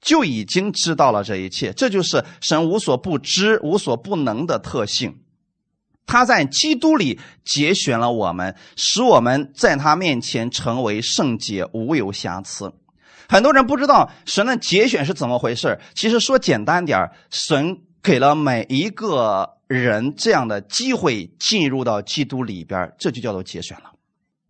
[0.02, 5.18] 就已经知道了这一切，这就是神无所不知、无所不能的特性。
[6.06, 12.72] 他在基督里节选了我们，使我们在他面前成为圣洁，无有瑕疵。
[13.28, 15.78] 很多人不知道神的节选是怎么回事。
[15.96, 23.92] 其实说简单点神给了每一个人这样的机会进入到基督里边，这就叫做节选了。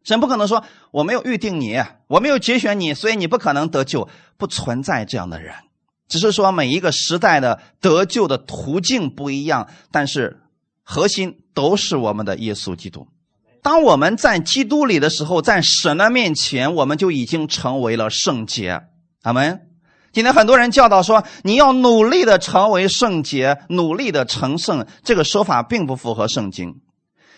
[0.08, 4.08] 神不可能说我没有预定你，我没有节选你，所以你不可能得救。
[4.38, 5.54] 不存在这样的人，
[6.08, 10.40] 只是说每一个时代的得救的途径不一样，但是
[10.82, 13.06] 核心都是我们的耶稣基督。
[13.62, 18.84] 当我们在基督里的时候，在神的面前，我们就已经成为了圣洁。
[19.24, 19.60] 阿门。
[20.14, 26.80] 今天很多人教导说，你要努力的成为圣洁，努力的成圣，这个说法并不符合圣经。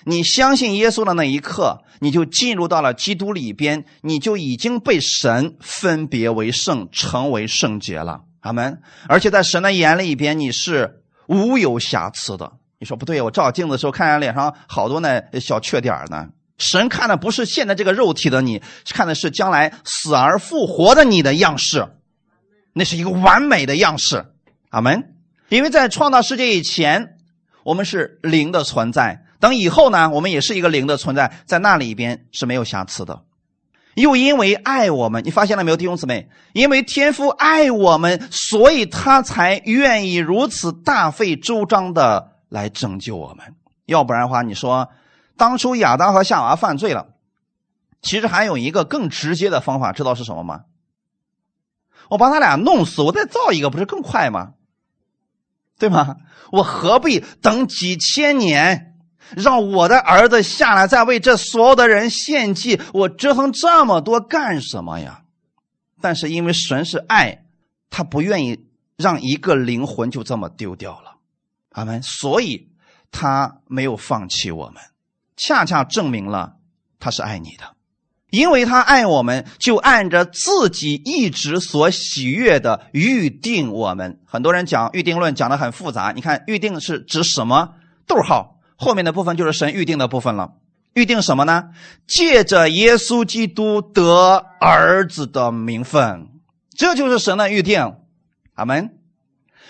[0.10, 8.22] 你相信耶稣的那一刻，你就进入到了基督里边，你就已经被神分别为圣，成为圣洁了。
[8.40, 8.82] 阿门。
[9.08, 12.54] 而且在神的眼里边，你是无有瑕疵的。
[12.80, 16.30] 你说不对，我照镜子的时候，看见脸上好多那小缺点呢。
[16.58, 21.88] 神看的不是现在这个肉体的你，看的是将来死而复活的你的样式，
[22.74, 24.26] 那是一个完美的样式。
[24.70, 25.14] 阿门。
[25.50, 27.16] 因为在创造世界以前，
[27.64, 29.26] 我们是灵的存在。
[29.40, 33.24] 等以后呢，我们也是一个灵的存在，在那里边是没有瑕疵的。
[33.96, 36.30] 又因为爱我们，你发现了没有，弟兄姊妹？
[36.54, 43.56] 因为天父爱我们，所以他才愿意如此大费周章的来拯救我们。
[43.86, 44.90] 要不然的话，你说
[45.36, 47.08] 当初亚当和夏娃犯罪了，
[48.02, 50.62] 其实还有一个更直接的方法，知道是什么吗？
[52.10, 54.54] 我把他俩弄死，我再造一个，不是更快吗？
[55.78, 56.18] 对吗？
[56.52, 58.89] 我何必等几千年，
[59.36, 62.80] 让我的儿子下来再为这所有的人献祭？
[62.94, 65.22] 我折腾这么多干什么呀？
[66.02, 67.44] 但是因为神是爱，
[67.90, 68.66] 他不愿意
[68.96, 71.16] 让一个灵魂就这么丢掉了，
[71.72, 72.02] 阿门。
[72.02, 72.70] 所以
[73.12, 74.82] 他没有放弃我们，
[75.36, 76.54] 恰恰证明了
[77.00, 77.76] 他是爱你的。
[78.30, 84.20] 因为他爱我们，就按着自己一直所喜悦的预定我们。
[84.24, 87.74] 很多人讲预定论讲的很复杂，你看预定是指什么？
[88.06, 90.54] 逗号后面的部分就是神预定的部分了。
[90.94, 91.66] 预定什么呢？
[92.08, 96.30] 借着耶稣基督得儿子的名分，
[96.76, 97.94] 这就是神的预定。
[98.56, 98.96] 阿门。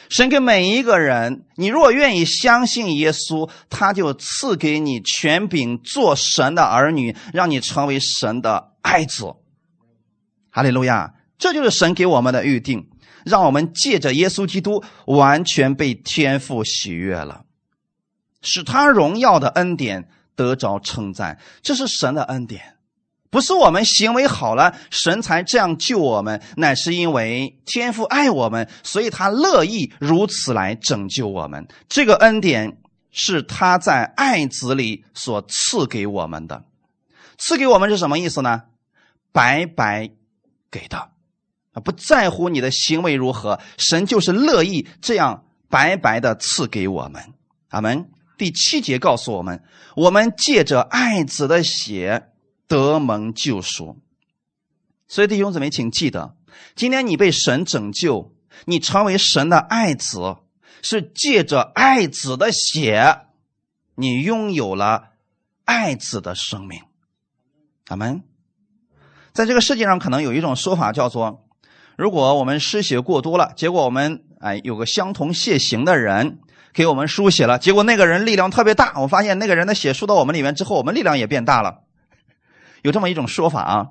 [0.09, 9.33] 神给每一个人，你如果愿意相信耶稣，他就赐给你权柄做神的儿女，让你成为神的爱子。
[10.51, 11.13] 哈利路亚！
[11.37, 12.89] 这就是神给我们的预定，
[13.23, 17.43] 让我们借着耶稣基督完全被天父喜悦了，
[18.41, 21.39] 使他荣耀的恩典得着称赞。
[21.61, 22.75] 这是神的恩典。
[23.31, 31.67] 不是我们行为好了，神才这样救我们，乃是因为天父爱我们，所以他乐意如此来拯救我们。
[31.87, 36.63] 这个恩典是他在爱子里所赐给我们的，
[37.37, 38.63] 赐给我们是什么意思呢？
[39.31, 40.09] 白白
[40.71, 40.97] 给的，
[41.73, 47.21] 啊，不在乎你的行为如何，神就是乐意这样白白的赐给我们。
[47.67, 48.09] 阿门。
[48.39, 49.63] 第七节告诉我们，
[49.95, 52.25] 我们借着爱子的血。
[52.69, 53.97] 得蒙救赎，
[55.07, 56.35] 所以弟兄姊妹，请记得，
[56.75, 60.35] 今天你被神拯救，你成为神的爱子，
[60.83, 63.21] 是借着爱子的血，
[63.95, 65.13] 你拥有了
[65.65, 66.83] 爱子的生命。
[67.87, 68.21] 阿门。
[69.33, 71.47] 在这个世界上，可能有一种说法叫做：
[71.97, 76.37] 如果我们失血过多了，结果我们哎有个相同血型的人
[76.73, 81.83] 给我们输血了，结果那个人力量特别大，我发现那个人的血输到我们里面之后，我们力量也变大了。
[82.83, 83.87] 有这么一种说法啊，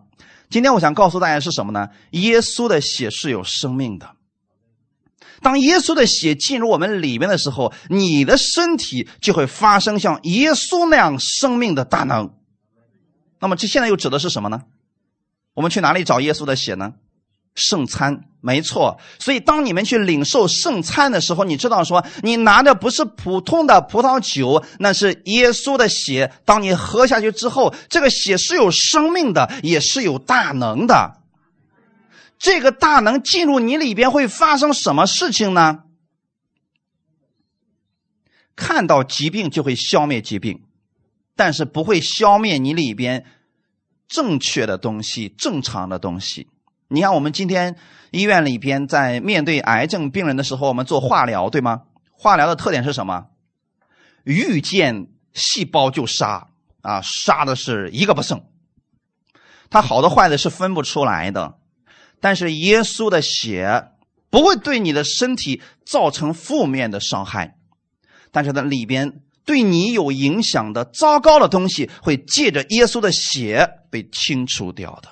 [0.48, 1.88] 今天我想告诉大家是什么呢？
[2.10, 4.10] 耶稣的血是有生命的。
[5.40, 12.34] 当耶稣的血进入我们里面的时候，你的身体就会发生像耶稣那样生命的大能。
[13.40, 14.62] 那么这现在又指的是什么呢？
[15.54, 16.94] 我们去哪里找耶稣的血呢？
[17.58, 18.98] 圣餐，没错。
[19.18, 26.32] 所以，当你们去领受圣餐的时候，你知道说，你拿的不是普通的葡萄酒，那是耶稣的血。
[26.44, 31.18] 当你喝下去之后，这个血是有生命的，也是有大能的。
[32.38, 35.80] 这个大能进入你里边会发生什么事情呢？
[38.54, 40.62] 看到疾病就会消灭疾病，
[41.36, 43.24] 但是不会消灭你里边
[44.08, 46.48] 正确的东西、正常的东西。
[46.90, 47.76] 你看，我们今天
[48.10, 51.82] 医院里边在面对癌症病人的时候，我们做化疗，对吗？
[52.12, 53.26] 化疗的特点是什么？
[54.24, 56.48] 遇见细胞就杀
[56.80, 58.42] 啊，杀的是一个不剩。
[59.68, 61.58] 它好的坏的是分不出来的。
[62.20, 63.90] 但是耶稣的血
[64.30, 67.56] 不会对你的身体造成负面的伤害，
[68.32, 75.10] 但是它里边对你有影响的糟糕的东西，会借着耶稣的血被清除掉的。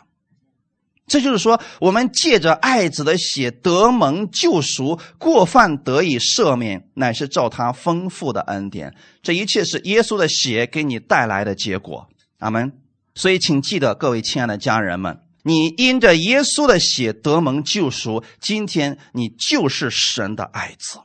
[1.07, 8.93] 这就是说，我们借着爱子的血得蒙救赎，过犯得以赦免，乃是照他丰富的恩典。
[9.23, 12.09] 这一切是耶稣的血给你带来的结果。
[12.39, 12.73] 阿门。
[13.15, 20.99] 所以，请记得，各位亲爱的家人们，你因着耶稣的血得蒙救赎，今天你就是神的爱子，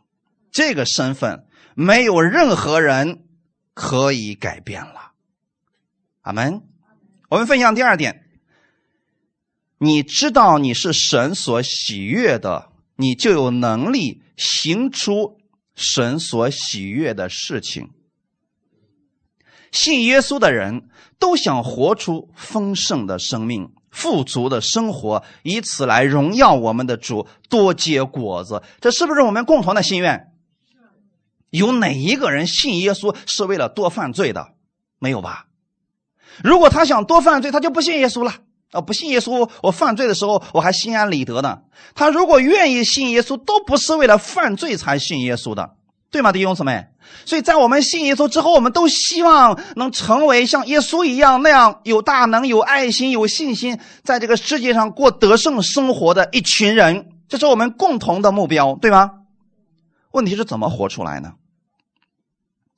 [0.52, 3.24] 这个身份没有任何人
[3.76, 5.12] 可以改变了。
[6.22, 6.64] 阿门。
[7.30, 8.31] 我们分享第二点。
[9.84, 15.40] 你知道你是神所喜悦的，你就有能力行出
[15.74, 17.90] 神所喜悦的事情。
[19.72, 28.62] 信耶稣的人都想活出丰盛的生命、富足的生活，以此来荣耀我们的主，多结果子。
[28.82, 30.32] 这是不是我们共同的心愿？
[31.50, 34.54] 有哪一个人信耶稣是为了多犯罪的？
[35.00, 35.48] 没有吧？
[36.44, 38.42] 如果他想多犯罪，他就不信耶稣了。
[38.72, 41.60] 啊，不信耶稣，我犯罪的时候我还心安理得呢。
[41.94, 45.72] 他如果愿意信耶稣，都不是为了犯罪才信耶稣的。
[46.10, 46.88] 对吗，弟兄姊妹？
[47.26, 59.12] 所以在我们信耶稣之后，我们都希望能成为像耶稣一样那样有大能、有爱心、有信心，在这个世界上过得胜生活的一群人，这是我们共同的目标，对吗？
[60.12, 61.32] 问题是怎么活出来呢？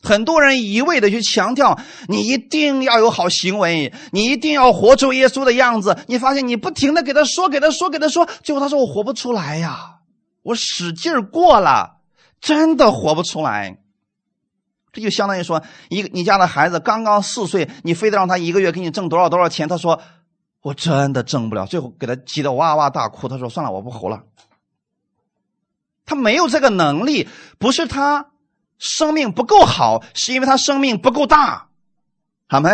[0.03, 5.97] 很多人一味的去强调，你一定要有好行为，你一定要活出耶稣的样子。
[6.07, 9.99] 你发现你不停的给他说，给他说，给他说，最后他说我活不出来呀，
[10.41, 12.01] 我使劲过了，
[12.41, 13.77] 真的活不出来。
[14.91, 20.01] 这就相当于说，一个你家的孩子刚刚四岁，你非得让他一个月给你挣多少多少钱，他说
[20.61, 23.29] 我真的挣不了，最后给他急得哇哇大哭。
[23.29, 24.23] 他说算了，我不活了。
[26.05, 28.32] 他没有这个能力，不是他。
[28.77, 31.67] 生命不够好，是因为他生命不够大，
[32.47, 32.69] 好没？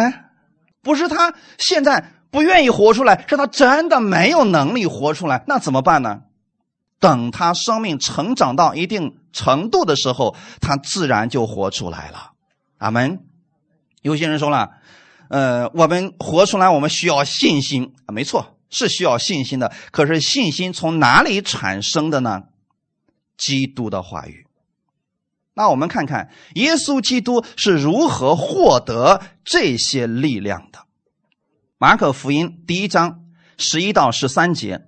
[0.82, 5.44] 不是他现在不愿意活出来，是他真的没有能力活出来。
[5.48, 6.22] 那怎么办呢？
[7.00, 12.32] 等他生命成长到一定程度的时候，他自然就活出来了。
[12.78, 13.24] 阿门。
[14.02, 14.72] 有些人说了，
[15.30, 19.72] 呃，我们活出来，我们需要信心啊，没错，是需要信心的。
[19.92, 22.44] 可是信心从哪里产生的呢？
[23.38, 24.46] 基督的话语。
[25.60, 30.80] 那我们看看耶稣基督是如何获得这些力量的。
[31.78, 33.26] 马可福音第一章
[33.58, 34.84] 十一到十三节，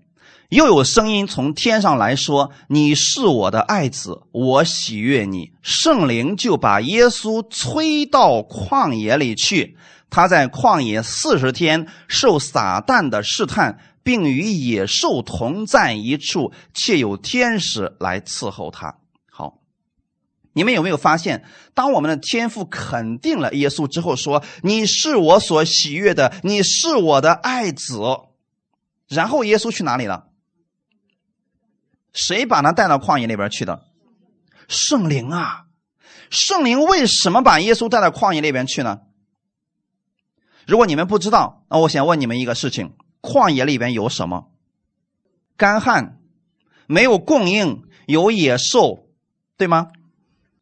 [0.47, 9.77] 又有声音从天上来说：“你是我的爱子，我喜悦你。”圣灵就把耶稣催到旷野里去。
[10.10, 19.00] 他在旷野四十天受撒旦的试探，并与野兽同在一处，且有天使来伺候他。
[20.53, 27.99] 你们有没有发现，当我们的天父肯定了耶稣之后，说：“你是我所喜悦的，你是我的爱子。”
[29.07, 30.27] 然后耶稣去哪里了？
[32.13, 33.85] 谁把他带到旷野里边去的？
[34.67, 35.65] 圣灵啊！
[36.29, 39.01] 圣灵为什么把耶稣带到旷野里边去呢？
[40.67, 44.51] 如果你们不知道，那我想问你们一个事情：旷野里边有什么？
[45.57, 46.19] 干旱，
[46.87, 49.07] 没有供应，有野兽，
[49.57, 49.91] 对吗？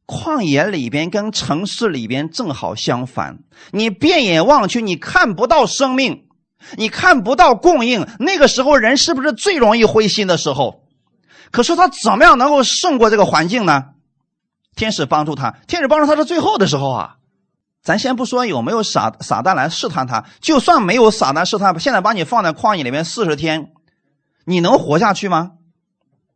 [0.09, 3.37] 旷野里边跟城市里边正好相反，
[3.71, 6.25] 你遍眼望去，你看不到生命，
[6.77, 8.07] 你看不到供应。
[8.17, 10.81] 那个时候人是不是最容易灰心的时候？
[11.51, 13.85] 可是他怎么样能够胜过这个环境呢？
[14.75, 17.17] 天使帮助他，天使帮助他是最后的时候啊。
[17.83, 23.71] 咱先不说有没有撒撒旦来试探他，就算没有撒旦试探，现在把你放在旷野里面四十天，
[24.45, 25.51] 你能活下去吗？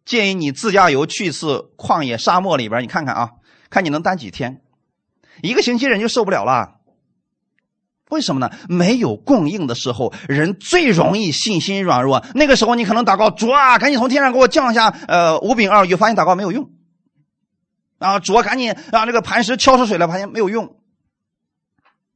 [0.05, 3.31] 建议你自驾游去一次旷野沙漠里边，你看看啊。
[3.73, 4.62] 看你能待几天，
[5.41, 6.75] 一个星期人就受不了了。
[8.12, 8.51] 为什么呢？
[8.69, 12.23] 没有供应的时候，人最容易信心软弱。
[12.36, 16.69] 那个时候，你可能祷告主啊，赶紧从天上给我降下呃五饼二鱼，发现祷告没有用。
[17.97, 20.75] 啊，主啊，赶紧让这个磐石敲出水来，发现没有用。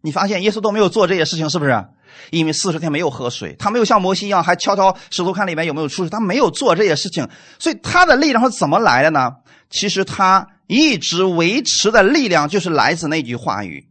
[0.07, 1.85] 你发现耶稣都没有做这些事情，是不是？
[2.31, 7.27] 因为四十天没有喝水，他没有像摩西一样还敲敲石头看里面有没有出水，他没有做这些事情，
[7.59, 9.31] 所以他的力量是怎么来的呢？
[9.69, 10.47] 其实他。
[10.69, 13.87] 一直维持的力量就是来自那句话语：“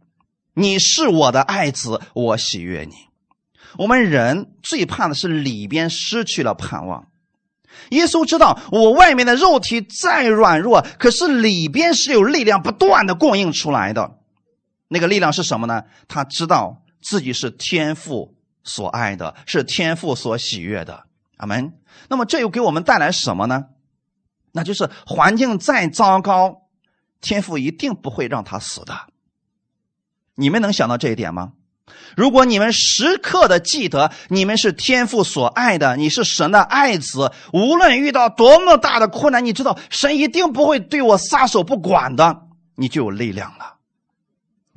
[0.53, 2.93] 你是我的爱子，我喜悦你。”
[3.79, 7.07] 我们人最怕的是里边失去了盼望。
[7.89, 14.16] 耶稣知道，我外面的肉体再软弱，可是里边是有力量不断的供应出来的。
[14.87, 15.83] 那个力量是什么呢？
[16.07, 21.05] 他知道自己是天父所爱的，是天父所喜悦的。
[21.37, 21.73] 阿门。
[22.09, 23.65] 那么这又给我们带来什么呢？
[24.53, 26.63] 那就是环境再糟糕。
[27.19, 28.93] 天父一定不会让他死的，
[30.35, 31.53] 你们能想到这一点吗？
[32.15, 42.43] 如果你们时刻的记得你们是天父所爱的，你是神的爱子，无论遇到多么大的困难，你知道神一定不会对我撒手不管的，
[42.75, 43.76] 你就有力量了。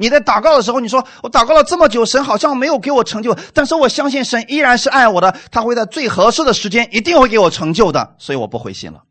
[0.01, 9.03] 你在祷告的时候，你说我祷告了这么久，神好像没有给我成就，但是我相信神依然是爱我的，他会在最合适的时间一定会给我成就的，所以我不灰心了。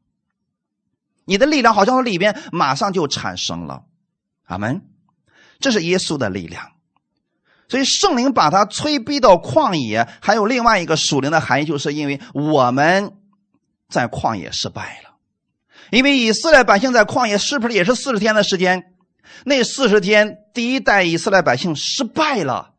[1.25, 3.84] 你的力量好像里边马上就产生了，
[4.47, 4.82] 阿门。
[5.60, 6.71] 这是耶稣的力量，
[7.67, 10.08] 所以圣灵把他催逼到旷野。
[10.21, 13.12] 还有另外一个属灵的含义，就是因为我们
[13.90, 15.12] 在旷野失败了，
[15.92, 18.96] 因为以色列百姓在旷野是不是也是四十天的时间？
[19.45, 22.73] 那四十天，第一代以色列百姓失败了，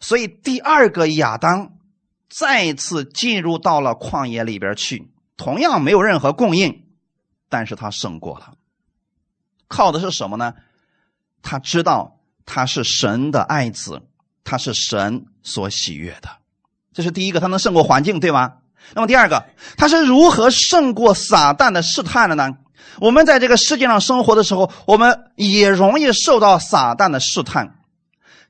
[0.00, 1.72] 所以第二个亚当
[2.28, 6.84] 再次进入到了旷野里边去，同样没有任何供应。
[7.48, 8.54] 但是他胜过了，
[9.68, 10.54] 靠的是什么呢？
[11.40, 14.02] 他知道他是神的爱子，
[14.42, 16.28] 他是神所喜悦的，
[16.92, 18.54] 这是第一个，他能胜过环境，对吗？
[18.94, 22.56] 那么第二个，他是如何胜过撒旦的试探的呢？
[23.00, 27.76] 我们在这个世界上生活的时候，我们也容易受到撒旦的试探。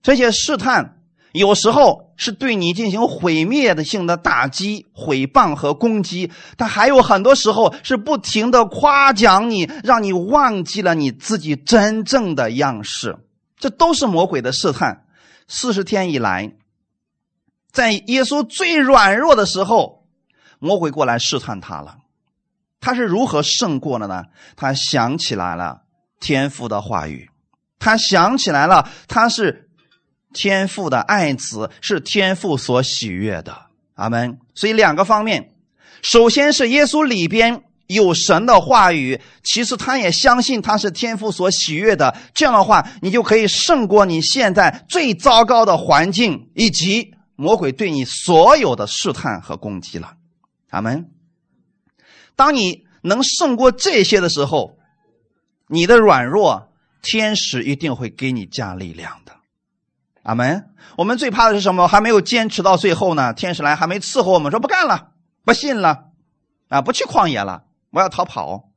[0.03, 0.99] 这些试探
[1.33, 13.17] 有时候是对你进行毁灭的性的打击、毁谤和攻击，但还有很多时候是不停的夸奖你，让你忘记了你自己真正的样式。
[13.59, 15.05] 这都是魔鬼的试探。
[15.49, 16.53] 四十天以来，
[17.73, 20.05] 在耶稣最软弱的时候，
[20.59, 21.97] 魔鬼过来试探他了。
[22.85, 24.25] 他是如何胜过的呢？
[24.57, 25.81] 他想起来了
[26.21, 27.31] 天父的话语，
[27.79, 29.71] 他想起来了他是
[30.35, 33.57] 天父的爱子，是天父所喜悦的。
[33.95, 34.39] 阿门。
[34.55, 35.55] 所以两个方面，
[36.03, 42.15] 首先是耶稣里边有神的话语，其次他也相信他是天父所喜悦的。
[42.35, 50.13] 这样的话，你就可以胜过你现在最糟糕的环境以及魔鬼对你所有的试探和攻击了。
[50.69, 51.14] 阿门。
[52.37, 54.79] 当你能胜过这些的时候，
[55.69, 56.73] 你的软弱，
[57.03, 59.33] 天使一定会给你加力量的。
[60.23, 60.71] 阿门。
[60.97, 61.89] 我们最怕的是什么？
[61.89, 65.11] 还没有坚持到最后呢，天使来还没伺候我们，说不干了，
[65.45, 66.11] 不信了，
[66.69, 68.71] 啊，不去旷野了，我要逃跑。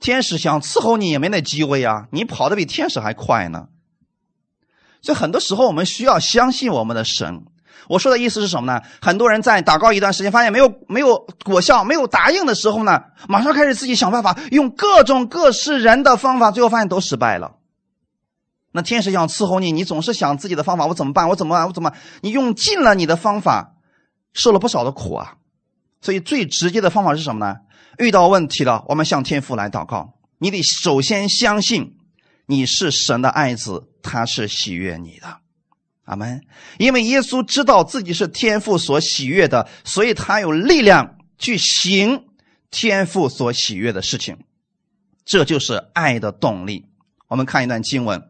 [0.00, 3.68] 天使想伺候你也没那机会啊，你跑得比天使还快呢。
[5.02, 7.44] 所以很多时候我们需要相信我们的神。
[7.90, 8.80] 我说的意思是什么呢？
[9.02, 17.56] 很多人在祷告一段时间，发现没有没有果效，没有答应的时候呢，马上开始自己想办法，用各种各式人的方法，最后发现都失败了。
[18.70, 21.28] 那天使想伺候你，你总是想自己的方法，我怎么办？
[21.28, 21.66] 我怎么办？
[21.66, 21.92] 我怎么？
[22.20, 23.74] 你用尽了你的方法，
[24.34, 25.34] 受了不少的苦啊。
[26.00, 27.56] 所以最直接的方法是什么呢？
[27.98, 30.14] 遇到问题了，我们向天父来祷告。
[30.38, 31.96] 你得首先相信
[32.46, 35.39] 你是神的爱子，他是喜悦你的。
[36.10, 36.40] 阿门。
[36.78, 42.24] 因为耶稣知道自己是天父所喜悦的，所以他有力量去行
[42.70, 44.36] 天父所喜悦的事情。
[45.24, 46.86] 这就是爱的动力。
[47.28, 48.18] 我们看一段经文，《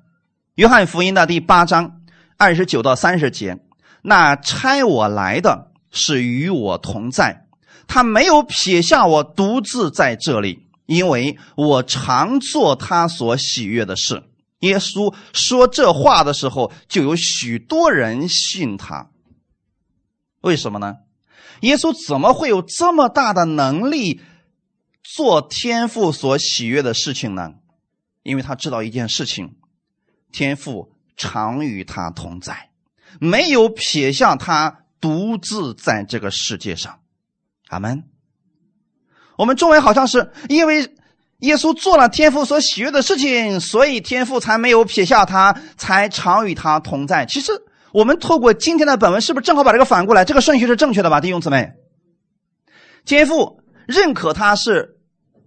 [0.57, 2.03] 约翰福音》的第八章
[2.37, 3.59] 二十九到三十节
[4.03, 7.47] ：“那差我来的是与我同在，
[7.87, 14.23] 他没有撇下我独自在这里，因为我常做他所喜悦的事。”
[14.61, 19.11] 耶稣说这话的时候，就有许多人信他。
[20.43, 20.99] 为什么呢？
[21.61, 24.21] 耶稣怎么会有这么大的能力
[25.03, 27.55] 做天父所喜悦的事情呢？
[28.23, 29.57] 因为他知道一件事情：
[30.31, 32.71] 天父常与他同在，
[33.19, 37.01] 没有撇下他独自在这个世界上。
[37.69, 38.05] 阿门。
[39.37, 40.95] 我们中文好像是因为。
[41.41, 47.25] 耶稣做了天父所喜悦的事情，所以天父才没有撇下他，才常与他同在。
[47.27, 47.53] 其实，
[47.93, 50.25] 我们透过今天的本文，是不是正好把这个反过来？
[50.25, 51.73] 这个顺序是正确的吧，弟兄姊妹？
[53.05, 54.99] 天父认可他是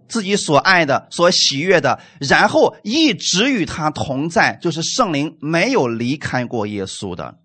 [0.07, 7.35] 自己所爱的、所喜悦的，然后一直与他同在，就是圣灵没有离开过耶稣的。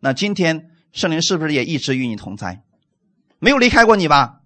[0.00, 2.60] 那今天圣灵是不是也一直与你同在？
[3.38, 4.40] 没有离开过你吧？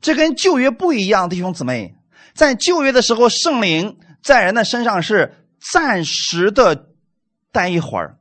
[0.00, 1.96] 这跟旧约不一样，弟兄姊妹。
[2.34, 6.88] 在旧约的时候，圣灵在人的身上是暂时的
[7.52, 8.18] 待一会儿，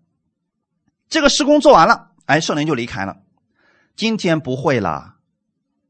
[1.09, 3.17] 这个施工做完了，哎，圣灵就离开了。
[3.95, 5.15] 今天不会了，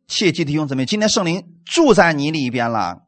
[0.08, 3.04] 切记弟兄姊妹，今天圣灵住在你里边了。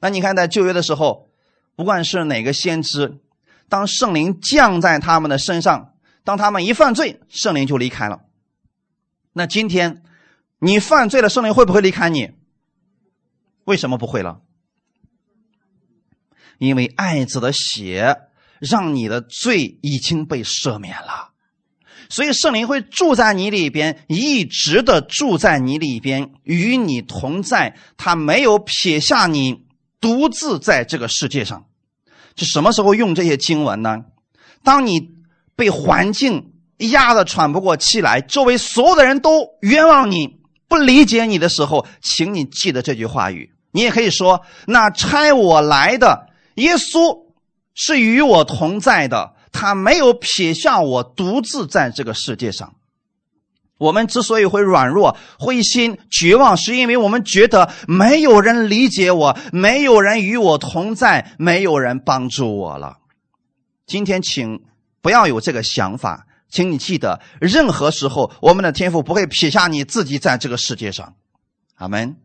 [0.00, 1.30] 那你看，在旧约的时候，
[1.76, 3.20] 不管是哪个先知，
[3.68, 8.22] 当圣灵降在他们的身上，当他们一犯罪，圣灵就离开了。
[9.32, 10.02] 那今天
[10.58, 12.32] 你犯罪了，圣灵会不会离开你？
[13.64, 14.40] 为什么不会了？
[16.58, 18.16] 因为爱子的血
[18.60, 21.30] 让你的罪已经被赦免了，
[22.08, 27.76] 所以圣灵会住在你里边，一直的住在你里边，与你同在。
[27.96, 29.66] 他没有撇下你，
[30.00, 31.66] 独自在这个世界上。
[32.34, 34.04] 就什么时候用这些经文呢？
[34.62, 35.10] 当你
[35.56, 40.40] 被环境压得喘不过气来，周围所有的人都冤枉你。
[40.68, 43.51] 不理解你的时候，请你记得这句话语。
[43.72, 47.24] 你也可以说：“那差我来的耶稣
[47.74, 52.74] 是与我同在的，他没有撇下我独自在这个世界上。”
[53.78, 62.98] 我们之所以会软弱、灰心、绝望，是因为我们觉得没有人理解我，没有人与我同在，没有人帮助我了。
[63.84, 64.60] 今天，请
[65.00, 66.28] 不要有这个想法。
[66.48, 71.14] 请你记得，任何时候，我们的天赋不会撇下你自己在这个世界上。
[71.74, 72.21] 阿门。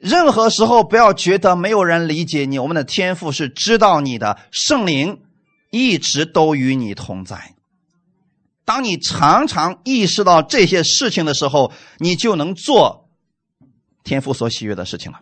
[0.00, 2.58] 任何时候，不要觉得没有人理解你。
[2.58, 5.20] 我们的天赋是知道你的，圣灵
[5.70, 7.54] 一直都与你同在。
[8.64, 13.08] 当你常常意识到这些事情的时候，你就能做
[14.04, 15.20] 天赋所喜悦的事情了。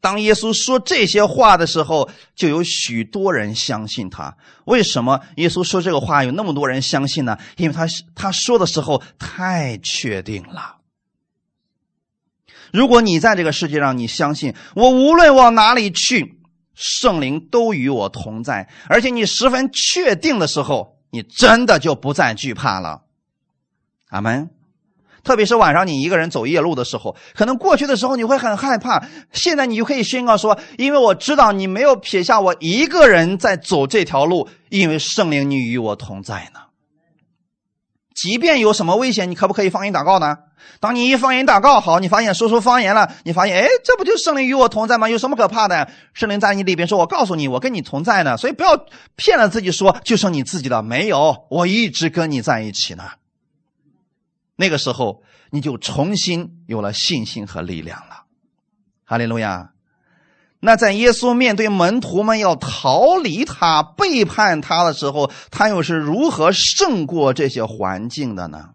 [0.00, 4.36] 当耶稣说这些话的时候，就有许多人相信他。
[4.64, 7.38] 为什么耶稣说这个话有那么多人相信呢？
[7.56, 10.77] 因为他他说的时候太确定了。
[12.72, 16.40] 如果你在这个世界上，你相信我无论往哪里去，
[16.74, 23.02] 圣灵都与我同在，而且你十分确定的时候，你真的就不再惧怕了。
[24.10, 24.50] 阿门。
[25.24, 36.60] 特别是晚上你一个人走夜路的时候，可能过去的时候你会很害怕，现在你就可以宣告说：“因为我知道你没有撇下我一个人在走这条路，因为圣灵你与我同在呢。”
[38.20, 40.38] 即便有什么危险，你可不可以方言祷告呢？
[40.80, 45.08] 当你一方言祷告好，你发现说出方言了，你发现哎，这不就圣灵与我同在吗？
[45.08, 45.88] 有什么可怕的？
[46.14, 53.04] 圣灵在你里边说：“我告诉你，我跟你同在呢。”所以不要骗了自己说就剩你自己了，没有，我一直跟你在一起呢。
[54.56, 58.24] 那个时候，你就重新有了信心和力量了，
[59.04, 59.70] 哈利路亚。
[60.60, 68.70] 那在耶稣面对门徒们要逃离他、背叛他的时候，他又是如何胜过这些环境的呢？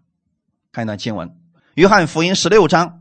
[0.72, 1.28] 看一段经文，
[1.74, 3.00] 《约翰福音》十六章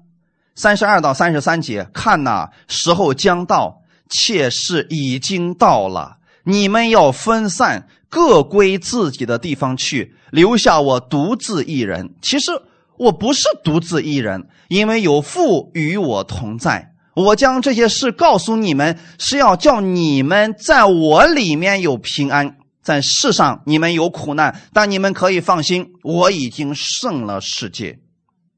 [0.56, 12.14] 三十二到三十三节：看呐，时候将到，切是已经到了，你们要分散，各归自己的地方去，留下我独自一人。
[12.22, 12.52] 其实。
[12.96, 16.93] 我不是独自一人，因为有父与我同在。
[17.16, 22.58] 我将这些事告诉你们，是要叫你们在我里面有平安。
[22.82, 28.00] 在世上你们有苦难，但你们可以放心，我已经胜了世界。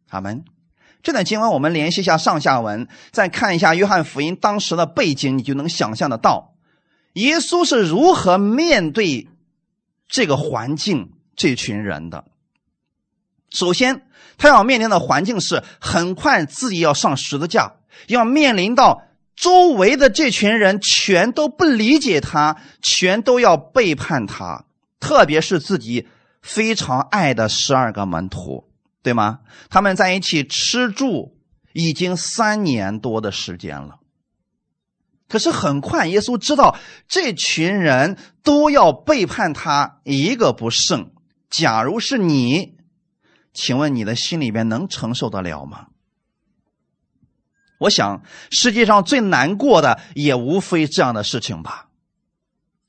[0.09, 0.43] 阿门。
[1.03, 6.55] 这段经文我们联系一下上下文，再看一下约翰福音当时的背景，你就能想象得到，
[7.13, 9.27] 耶稣是如何面对
[10.07, 12.25] 这个环境、这群人的。
[13.49, 14.01] 首先。
[14.37, 17.71] 他要面临的环境是，很快自己要上十字架，
[18.07, 19.03] 要面临到
[19.35, 24.65] 周围的这群人全都不理解他，全都要背叛他，
[24.99, 26.07] 特别是自己
[26.41, 28.65] 非常爱的十二个门徒，
[29.03, 29.39] 对吗？
[29.69, 31.37] 他们在一起吃住
[31.73, 33.99] 已经三年多的时间了，
[35.27, 36.77] 可是很快耶稣知道
[37.07, 41.11] 这群人都要背叛他，一个不剩。
[41.49, 42.75] 假如是你。
[43.57, 45.87] 请问你的心里边能承受得了吗？
[47.77, 51.87] 我想世界上最难过的也无非这样的事情吧。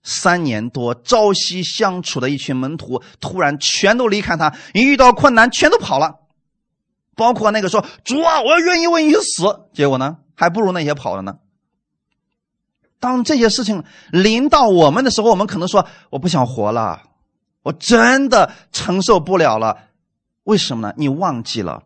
[0.02, 6.20] 三年多朝夕相处的一群门徒，突然全都离开他，一遇到困难全都跑了，
[7.16, 11.38] 包括那个说主啊，我要愿意为你死，结果呢，还不如那些跑了呢。
[13.00, 17.02] 当这些事情临到我们的时候，我们可能说我不想活了，
[17.62, 19.76] 我真的承受不了了。
[20.44, 20.94] 为什么呢？
[20.96, 21.82] 你忘记了，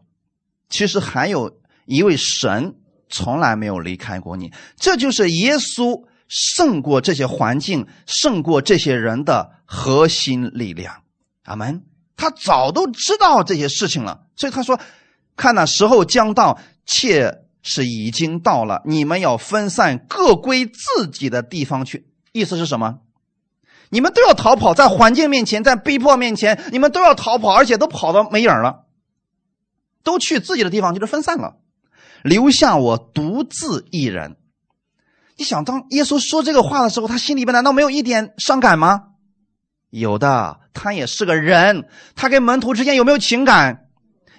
[0.69, 2.77] 其实还有一位神
[3.11, 4.51] 从来没有离开过你。
[4.77, 11.03] 这就是耶稣胜过这些环境、胜过这些人的核心力量。
[11.45, 11.83] 阿门。
[12.17, 14.79] 他早都知道这些事情了，所以他说
[15.37, 18.83] ：“看那时候将到，切是已经到了。
[18.85, 22.99] 你们要分散，各归自己的地方去。”意思是什么？
[23.89, 28.85] 你们都要逃跑，在环境面前，在逼迫面前，你们都要逃跑，而且都跑到没影了，
[30.05, 31.57] 都去自己的地方，就是分散了，
[32.23, 34.37] 留下我独自一人。
[35.37, 39.03] 你想，当耶稣说这个话的时候，他心里边难道没有一点伤感吗？
[39.91, 43.87] 有的，他也是个人，他跟门徒之间有没有情感？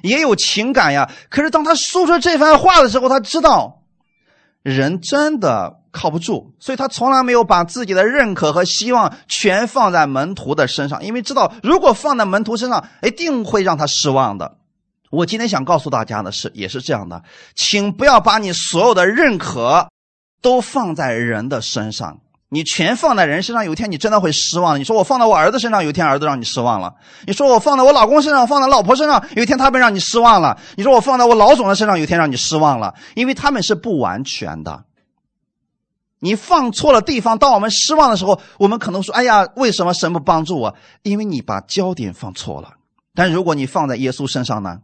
[0.04, 1.12] 也有情感呀。
[1.30, 3.84] 可是当他说出这番话的时候，他知道，
[4.64, 5.78] 人真的。
[5.94, 14.56] 靠不住，所以他从来没有把自己的认可和希望全放在门徒的身上，因为知道如果放在门徒身上，一定会让他失望的。
[15.12, 17.22] 我今天想告诉大家的是，也是这样的，
[17.54, 19.88] 请不要把你所有的认可
[20.42, 22.20] 都放在人的身上。
[22.54, 24.78] 你全放在人身上，有一天你真的会失望。
[24.78, 26.94] 你说我放在我儿子身上，有一天儿子让你失望了；
[27.26, 34.84] 你说我放在我老公身上，放在老婆身上，有一天他们让你失望了；你说我放在我老总的身上，有一天让你失望了，因为他们是不完全的。
[36.20, 42.74] 你放错了地方，当我们失望的时候，我们可能说：“哎呀，为什么神不帮助我？”因为你把焦点放错了。
[43.16, 44.80] 但如果你放在耶稣身上呢？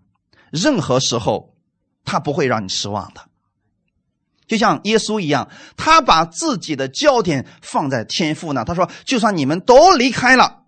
[0.51, 1.55] 任何时候，
[2.05, 3.21] 他不会让你失望的。
[4.47, 8.63] 就像耶稣一样，他把自己的焦点放在天父那。
[8.63, 10.63] 他说：“就算你们都离开了，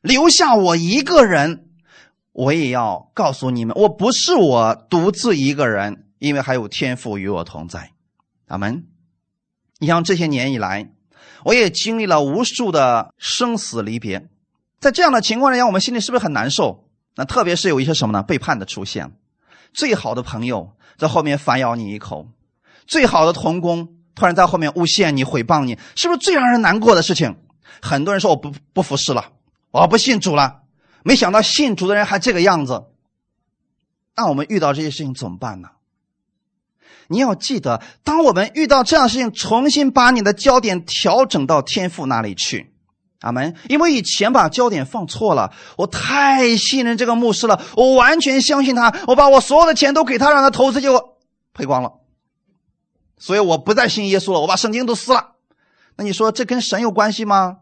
[0.00, 1.66] 留下我一个人，
[2.32, 7.90] 我也要告诉你们，我不是我独自一个人，因为还有天父与我同在。”
[8.48, 8.86] 阿门。
[9.78, 10.90] 你像这些年以来，
[11.44, 14.26] 我也经历了无数的生死离别，
[14.80, 16.87] 在这样的情况下，我们心里是不是很难受？
[17.18, 18.22] 那特别是有一些什么呢？
[18.22, 19.10] 背叛的出现，
[19.74, 22.28] 最好的朋友在后面反咬你一口，
[22.86, 27.34] 最好的同工突然在后面诬陷你、诽谤你，是不是最让人难过的事情？
[27.82, 29.32] 很多人说我不不服侍了，
[29.72, 30.60] 我不信主了。
[31.02, 32.84] 没想到信主的人还这个样子。
[34.14, 35.70] 那我们遇到这些事情怎么办呢？
[37.08, 42.72] 你要记得，当我们遇到这样的事情，重新把你的焦点调整到天父那里去。
[43.20, 43.56] 阿门。
[43.68, 51.18] 因为以前把焦点放错了，我太信任这个牧师了，我完全相信他，我把我所有的钱都给他，让他投资，结果
[51.52, 51.92] 赔光了。
[53.18, 55.32] 所以我不再信耶稣了，我把圣经都撕了。
[55.96, 57.58] 那你说这跟神有关系吗？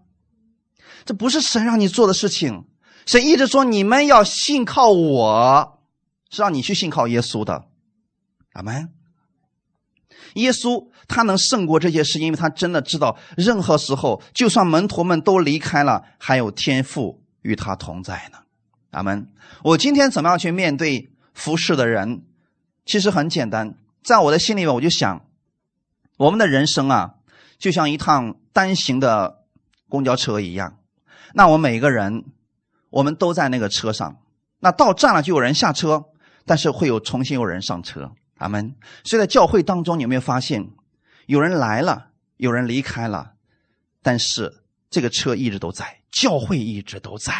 [1.04, 2.66] 这不是神让你做的事情。
[3.06, 5.80] 神一直说你们要信靠我，
[6.28, 7.64] 是让你去信靠耶稣的。
[8.52, 8.90] 阿门。
[10.34, 18.38] 耶稣他能胜过这些事，因为他真的知道，任何时候，就算门徒们都离开了，还有天父与他同在呢。
[18.90, 19.28] 阿门。
[19.62, 22.22] 我今天怎么样去面对服侍的人？
[22.84, 25.24] 其实很简单，在我的心里面，我就想，
[26.16, 27.14] 我们的人生啊，
[27.58, 29.44] 就像一趟单行的
[29.88, 30.78] 公交车一样。
[31.34, 32.24] 那我们每个人，
[32.90, 34.16] 我们都在那个车上。
[34.60, 36.04] 那到站了就有人下车，
[36.44, 38.12] 但是会有重新有人上车。
[38.38, 38.74] 阿门。
[39.04, 40.66] 所以在教会当中，你有没有发现，
[41.26, 43.32] 有人来了，有人离开了，
[44.02, 47.34] 但是这个车一直都在，教会一直都在。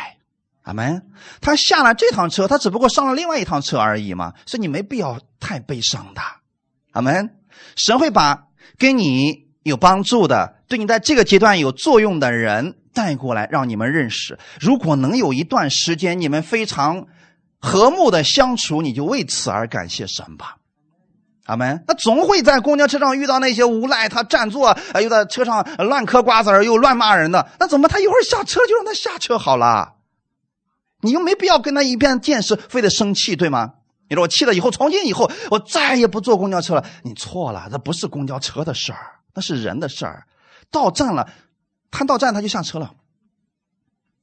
[0.63, 1.11] 阿门。
[1.41, 6.21] 他下了这趟车，他只不过上了另外一趟车而已嘛，所以你没必要太悲伤的。
[6.91, 7.39] 阿门。
[7.77, 14.39] 神会把跟你有帮助的，对你在这个阶段有作用的人带过来，让你们认识。
[14.61, 17.07] 如果能有一段时间你们非常
[17.61, 20.59] 和睦的相处，你就为此而感谢神吧。
[21.47, 21.83] 阿门。
[21.87, 27.49] 那总会在公交车上遇到那些无赖，他占座，又在车上乱嗑瓜子又乱骂人的。
[27.59, 27.89] 那怎么？
[27.89, 29.95] 他一会儿下车就让他下车好了。
[31.01, 33.75] 你又没必要跟他一遍见识，非得生气，对吗？
[34.09, 36.85] 你说我气了以后，从今以后我再也不坐公交车了。
[37.03, 40.27] 你错了，这不是公交车的事儿，那是人的事儿。
[40.71, 41.29] 到站了，
[41.91, 42.93] 他到站他就下车了。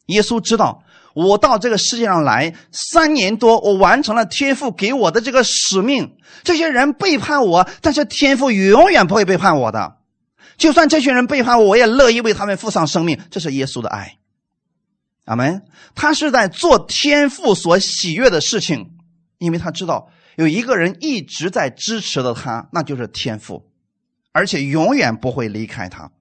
[0.08, 0.84] 耶稣知道。
[1.14, 6.16] 我到这个世界上来三年多，我完成了天父给我的这个使命。
[6.44, 9.98] 这些人背叛我，但是天父永远不会背叛我的。
[10.58, 13.20] 就算这群人背叛我，我也乐意为他们付上生命。
[13.32, 14.18] 这是耶稣的爱，
[15.26, 15.64] 阿门。
[15.96, 18.92] 他是在做天父所喜悦的事情，
[19.38, 23.70] 因为他知道有一个人一直在支持着他，那就是天父，
[24.32, 26.12] 而且永远不会离开他。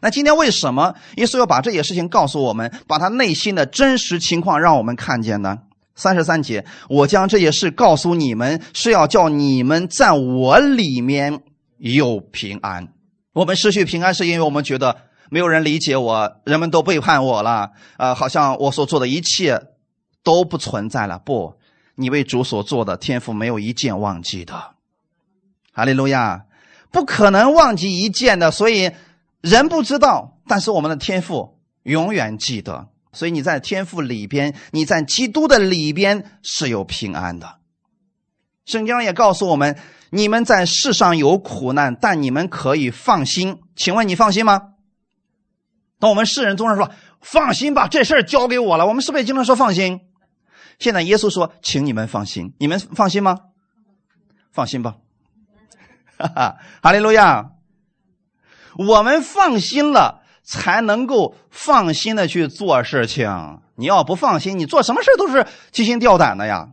[0.00, 5.58] 那今天为什么耶稣要把这些事情告诉我们，把他内心的真实情况让我们看见呢？
[5.94, 11.40] 三十三节，我将这些事告诉你们，是要叫你们在我里面
[11.78, 12.88] 有平安。
[13.32, 14.94] 我们失去平安，是因为我们觉得
[15.30, 19.58] 没有人理解我，人们都背叛我了，呃，好像我所做的一切
[20.22, 21.18] 都不存在了。
[21.18, 21.54] 不，
[21.94, 24.52] 你为主所做的，天赋没有一件忘记的。
[25.72, 26.44] 哈利路亚，
[26.90, 28.92] 不可能忘记一件的，所以。
[29.46, 32.88] 人不知道，但是我们的天赋永远记得。
[33.12, 37.60] 所以你在天赋里边，你在基督的里边是有平安的。
[38.64, 39.78] 圣经也告诉我们：
[40.10, 43.60] 你们在世上有苦难，但你们可以放心。
[43.76, 44.72] 请问你放心吗？
[46.00, 46.90] 当我们世人总是说
[47.20, 50.00] 放心吧，这事儿交给我了，我们是不是也经常说放心？
[50.80, 53.38] 现在耶稣说，请你们放心，你们放心吗？
[54.50, 54.96] 放心吧，
[56.18, 57.55] 哈哈，哈利路亚。
[58.78, 63.60] 我们放心了，才能够放心的去做事情。
[63.76, 66.68] 你要不放心，你做什么事都是提心吊胆的呀。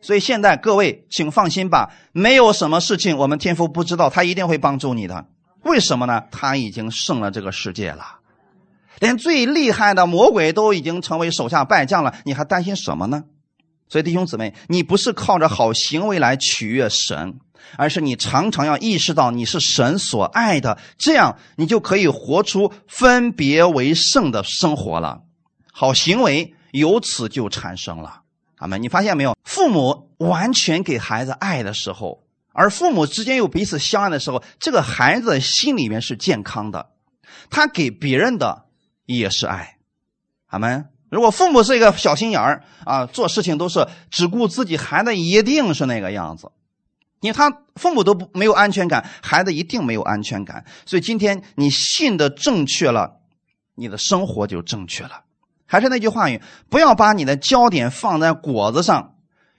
[0.00, 5.26] 所以现在各位，请放心吧，没有什么事情我们天父不知道，他一定会帮助你的。
[5.62, 6.24] 为什么呢？
[6.30, 8.04] 他已经胜了这个世界了，
[9.00, 13.24] 连最厉害的魔鬼都已经成为手下败将了，你还担心什么呢？
[13.88, 17.38] 所以弟兄姊妹，你不是靠着好行为来取悦神。
[17.76, 25.22] 而是你常常要意识到你是神所爱的，这样你就可以活出分别为圣的生活了，
[25.72, 28.22] 好行为由此就产生了。
[28.56, 28.82] 阿门！
[28.82, 29.36] 你发现没有？
[29.44, 36.90] 父母完全给孩子爱的时候，而父母之间又彼此相爱的时候，这个孩子心里面是健康的，
[37.50, 38.66] 他给别人的
[39.06, 39.78] 也是爱。
[40.46, 40.86] 阿门！
[41.10, 46.50] 如果父母是一个小心眼儿啊，做事情都是只顾自己，孩子一定是那个样子。
[47.24, 50.62] 因为他父母都不没有安全感，孩子一定没有安全感。
[50.84, 53.16] 所以今天你信的正确了，
[53.74, 55.22] 你的生活就正确了。
[55.64, 59.14] 还是那句话语，不要把你的焦点放在果子上，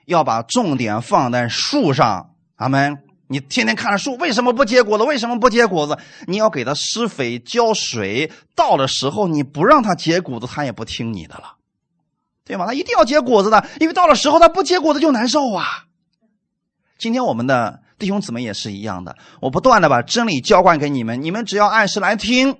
[0.05, 2.35] 要把重点放在树上。
[2.57, 2.99] 阿门。
[3.27, 5.03] 你天天看着树，为什么不结果子？
[5.03, 5.97] 为什么不结果子？
[6.27, 11.55] 你要给它施肥、浇水，到的时候你不让它结果子，它也不听你的了，
[12.45, 12.67] 对吗？
[12.67, 15.84] 它一定要结果子的，因为到了时候它不结果子就难受啊。
[16.97, 19.15] 今天我们的弟兄姊妹也是一样的。
[19.41, 22.57] 我不断的把真理浇灌给你们，你们只要按时来听。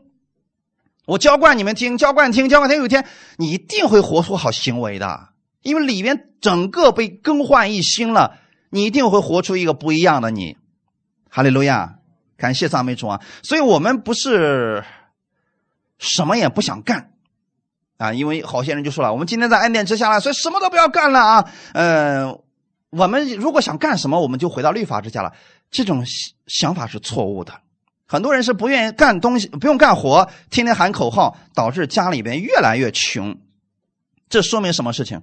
[1.05, 2.79] 我浇灌你们听，浇灌听，浇灌听。
[2.79, 3.05] 有一天
[3.37, 5.29] 你一定会活出好行为的，
[5.61, 8.39] 因为里面整个被更换一新了，
[8.71, 10.57] 你一定会活出一个不一样的你。
[11.29, 11.99] 哈利路亚，
[12.37, 13.21] 感谢赞美主啊！
[13.43, 14.83] 所以我们不是
[15.99, 17.11] 什么也不想干
[17.97, 21.51] 啊，因为好些人就说了，我们今天在恩典之下了，所以什么都不要干了啊。
[21.73, 22.39] 嗯，
[22.97, 25.33] 我们如果想干什么，我们就回到律法之下了。
[25.69, 26.03] 这种
[26.47, 27.53] 想法是错误的。
[28.05, 33.37] 很多人是不愿意干东西，不用干活，天天喊口号，导致家里边越来越穷。
[34.29, 35.21] 这说明什么事情？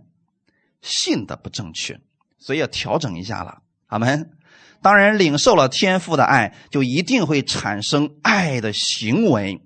[0.83, 1.99] 信的不正确，
[2.39, 3.59] 所以要调整一下了。
[3.87, 4.33] 阿门。
[4.83, 9.63] 当然，领受了天父的爱，就一定会产生爱的行为，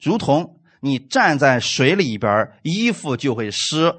[0.00, 3.94] 如同你站在水里边，衣服就会湿，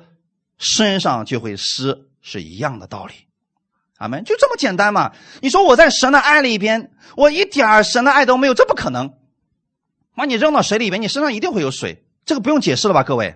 [0.58, 3.14] 身上就会湿，是一样的道理。
[3.98, 5.14] 阿门，就这么简单嘛？
[5.42, 9.14] 你说我在神的爱里边，我一点神的爱都没有，这不可能。
[10.16, 13.36] 把你扔到水里边，你身上一定会有水，这个不用解释了吧，各位？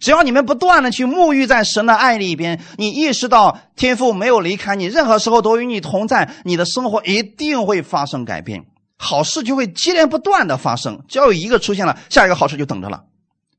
[0.00, 8.66] 只要你们不断的去沐浴在神的爱里边，你意识到天父没有离开你，任何时候都与你同在，你的生活一定会发生改变，
[8.98, 11.04] 好事就会接连不断的发生。
[11.08, 13.04] 只要有一个出现了，下一个好事就等着了。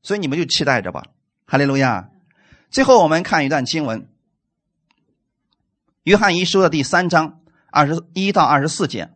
[0.02, 1.04] 所以你们就期待着吧，
[1.46, 2.08] 哈利路亚。
[2.70, 4.08] 最后我们看一段经文。
[6.06, 7.40] 约翰一书的第三章
[7.72, 9.10] 二十一到二十四节，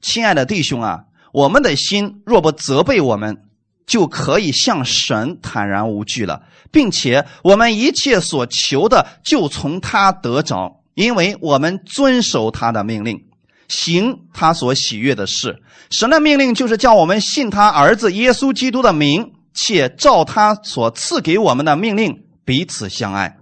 [0.00, 3.44] 亲爱的弟兄啊，我们的心若不责备我们，
[3.86, 13.26] 就可以向神坦然无惧了，并且我们一切所求的就从他得着，因为我们遵守他的命令，
[13.68, 15.62] 行他所喜悦的事。
[15.92, 23.36] 神的命令就是叫我们信他儿子耶稣基督的名，且照他所赐给我们的命令彼此相爱，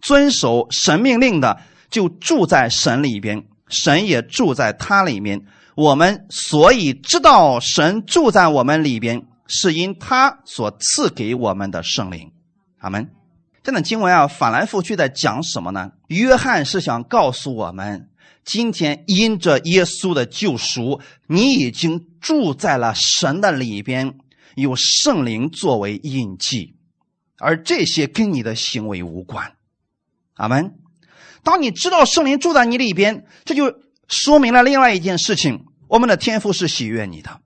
[0.00, 1.60] 遵守神命令的。
[1.94, 5.46] 就住在神里边，神也住在他里面。
[5.76, 12.32] 我们所以知道神住在我们里边，是因他所赐给我们的圣灵。
[12.78, 13.12] 阿门。
[13.62, 15.92] 这段经文啊，反来覆去在讲什么呢？
[16.08, 18.08] 约翰是想告诉我们，
[18.44, 24.18] 今天因着耶稣的救赎，你已经住在了神的里边，
[24.56, 26.74] 有圣灵作为印记，
[27.38, 29.52] 而这些跟你的行为无关。
[30.34, 30.74] 阿门。
[31.44, 33.72] 当你知道圣灵住在你里边，这就
[34.08, 37.40] 说明了另外一件事情：我们的天赋是喜悦你的。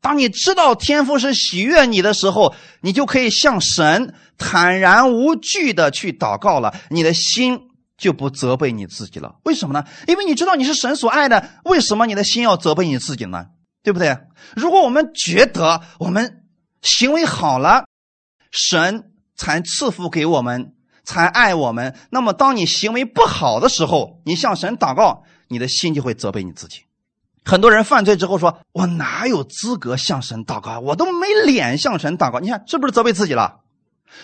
[0.00, 6.72] 当你知道天赋是喜悦你的时候，你就可以向神坦然无惧的去祷告了。
[6.90, 7.62] 你的心
[7.96, 9.36] 就不责备你自己了。
[9.44, 9.84] 为什么呢？
[10.06, 11.50] 因为你知道你是神所爱的。
[11.64, 13.46] 为什么你的心要责备你自己呢？
[13.82, 14.16] 对不对？
[14.54, 16.44] 如果我们觉得我们
[16.82, 17.84] 行为好了，
[18.52, 20.74] 神才赐福给我们。
[21.08, 21.96] 才爱我们。
[22.10, 26.82] 那么，当你行为不好的时候，你向神祷告，你的心就会责备你自己。
[27.46, 30.80] 很多人犯罪之后说：“我哪有资格向神祷告？
[30.80, 33.60] 我都没脸向神祷告。”你看，是不是责备自己了？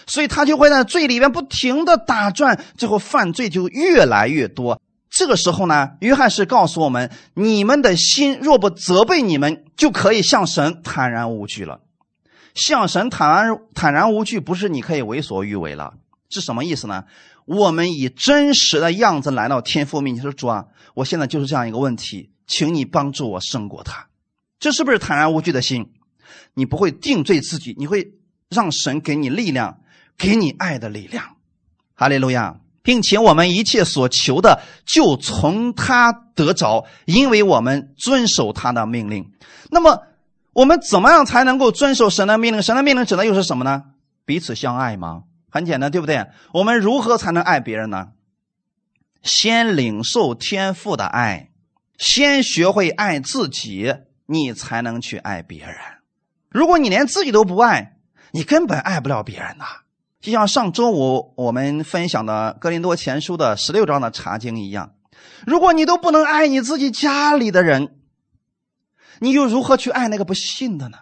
[0.06, 4.78] 所以他就会在罪里面不停的打转，最后犯罪就越来越多。
[5.08, 11.80] 这个时候呢，约翰是告诉我们：你们的心若不责备你们，就可以向神坦然无惧了。
[12.54, 15.94] 向神坦然坦然无惧，不是你可以为所欲为了。
[16.30, 17.04] 是什么意思呢？
[17.46, 20.64] 我们以真实的样子来到天父面前说：“主啊，
[20.94, 24.06] 我现在就是这样一个问题，请你帮助我胜过他。”
[24.58, 25.92] 这是不是坦然无惧的心？
[26.54, 28.14] 你不会定罪自己，你会
[28.48, 29.80] 让神给你力量，
[30.16, 31.36] 给你爱的力量。
[31.94, 39.30] 哈利路亚，并且我们一切所求的就从他得着，因为我们遵守他的命令。
[39.70, 40.02] 那么
[40.54, 42.62] 我们怎么样才能够遵守神的命令？
[42.62, 43.82] 神的命令指的又是什么呢？
[44.24, 45.24] 彼此相爱吗？
[45.54, 46.26] 很简单，对不对？
[46.52, 48.08] 我们如何才能爱别人呢？
[49.22, 51.52] 先领受天赋的爱，
[51.96, 53.94] 先学会爱自己，
[54.26, 55.76] 你才能去爱别人。
[56.50, 57.98] 如果你连自己都不爱，
[58.32, 59.64] 你根本爱不了别人呐。
[60.20, 64.94] 就像上周五我们分享的《格林多前书》的十六章的查经一样，
[65.46, 67.94] 如果你都不能爱你自己家里的人，
[69.20, 70.98] 你又如何去爱那个不信的呢？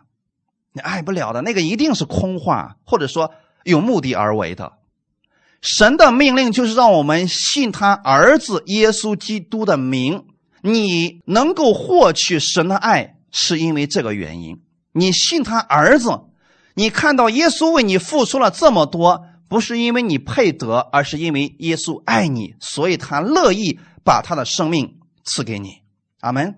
[0.75, 3.33] 你爱不了的，那个一定是空话，或者说。
[3.65, 4.73] 有目的而为的，
[5.61, 10.25] 神的命令就是让我们信他儿子耶稣基督的名。
[10.65, 14.61] 你能够获取神的爱，是因为这个原因。
[14.93, 16.21] 你信他儿子，
[16.75, 25.79] 你看到耶稣为你付出了这么多，不是因为你配得，而是因为耶稣爱你，所以他乐意把他的生命赐给你。
[26.21, 26.55] 阿门。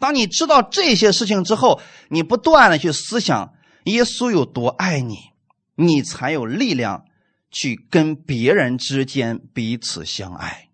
[0.00, 3.52] 当你知道这些事情之后，你不断的去思想
[3.84, 5.31] 耶稣有多爱你。
[5.74, 7.04] 你才有力量
[7.50, 10.68] 去跟别人之间彼此相爱，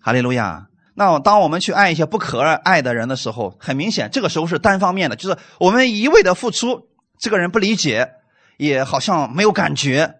[0.00, 0.66] 哈利路亚。
[0.94, 8.08] 那当我们去爱一些不可爱的人的时候，很明显，这个时候是单方面的，就是我们一味的付出，这个人不理解，
[8.56, 10.16] 也好像没有感觉。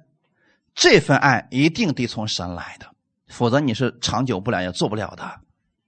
[0.75, 2.87] 这份爱一定得从神来的，
[3.27, 5.41] 否则你是长久不了，也做不了的。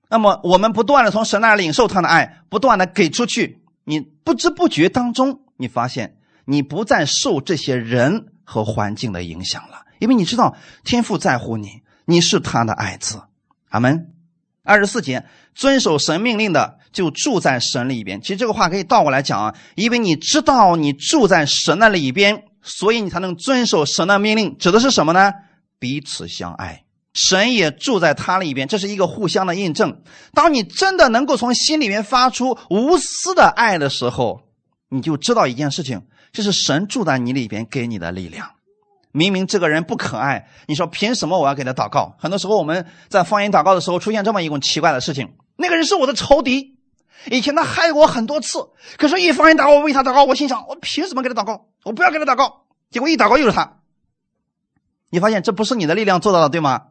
[0.08, 6.16] 那么，我们不断的从神那领受他的爱，不断的给出去，你不知不觉当中，你发现
[6.51, 11.68] 你不再受这些人和环境的影响了，因为你知道天父在乎你，
[12.05, 13.22] 你是他的爱子。
[13.68, 14.09] 阿门。
[14.62, 15.24] 二十四节，
[15.55, 18.20] 遵守神命令的就住在神里边。
[18.20, 22.44] 其实这个话可以倒过来讲啊，因为你知道你住在神那里边。
[22.62, 25.32] 所以你才能遵守神的命令，指的是什么呢？
[25.78, 26.84] 彼此相爱，
[27.14, 30.03] 神也住在他里边，这是一个互相的印证。
[30.34, 34.42] 当你真的能够从心里面发出无私的爱的时候，
[34.90, 36.03] 你就知道一件事情，
[36.33, 38.51] 这是神住在你里边给你的力量。
[39.12, 42.14] 明明这个人不可爱，你说凭什么我要给他祷告？
[42.18, 46.76] 很多时候我们在方言祷告的时候出现这么一种奇怪的事情：那个人是我的仇敌，
[47.26, 48.59] 以前他害过我很多次，
[48.99, 51.66] 可是一方言祷告，我为他祷告，我心想，我凭什么给他祷告？
[51.83, 53.78] 我不要给他祷告，结果一祷告又是他。
[55.11, 56.83] 你发现这不是你的力量做到的，对吗？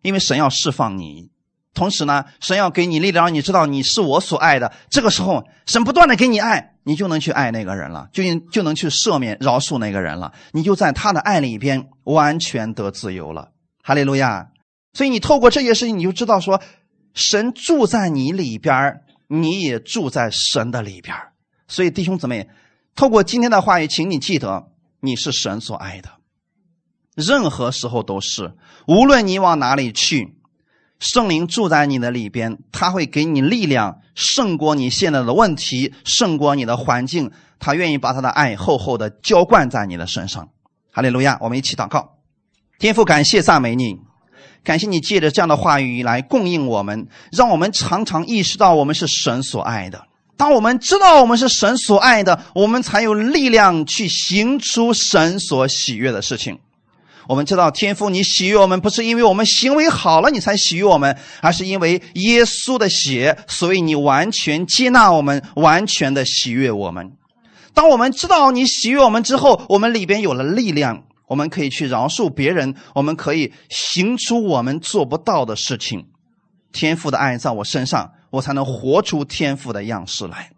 [0.00, 1.30] 因为神要释放你，
[1.74, 4.72] 同时呢，神要给你力量，让你知道你是我所爱的。
[4.88, 8.22] 这个时候，神不断的给你爱，你就能去爱那个人了，就
[8.52, 10.32] 就能去赦免、饶恕那个人了。
[10.52, 13.50] 你就在他的爱里边完全得自由了。
[13.82, 14.48] 哈利路亚！
[14.92, 16.62] 所以你透过这些事情，你就知道说，
[17.12, 21.14] 神住在你里边，你也住在神的里边。
[21.66, 22.48] 所以弟兄姊妹。
[22.94, 24.68] 透过今天的话语，请你记得，
[25.00, 26.12] 你是神所爱的，
[27.14, 28.54] 任何时候都是。
[28.88, 30.35] 无论你往哪里去，
[30.98, 37.30] 圣灵住在你的里边，他会给你力量，胜过你现在的问题，胜过你的环境。
[37.58, 40.48] 他愿意把他的爱厚厚的浇灌在你的身上。
[40.92, 41.38] 哈利路亚！
[41.40, 42.16] 我们一起祷告，
[42.78, 43.98] 天父，感谢赞美你，
[44.64, 50.02] 感谢你借着这样的话语来供应我们，让我们常常意识到我们是神所爱的。
[50.38, 56.58] 当我们知道我们是神所爱的，我们才有力量去行出神所喜悦的事情。
[57.28, 67.12] 我们知道天父，你喜悦我们，不是因为我们行为好了你才喜悦我们，而是因为耶稣的血，所以你完全接纳我们，完全的喜悦我们。
[67.74, 76.06] 当我们知道你喜悦我们之后，我们里边有了力量，我们可以去饶恕别人，我们可以行出我们做不到的事情。
[76.72, 78.12] 天父的爱在我身上。
[78.28, 80.50] 我才能活出天赋的样式来。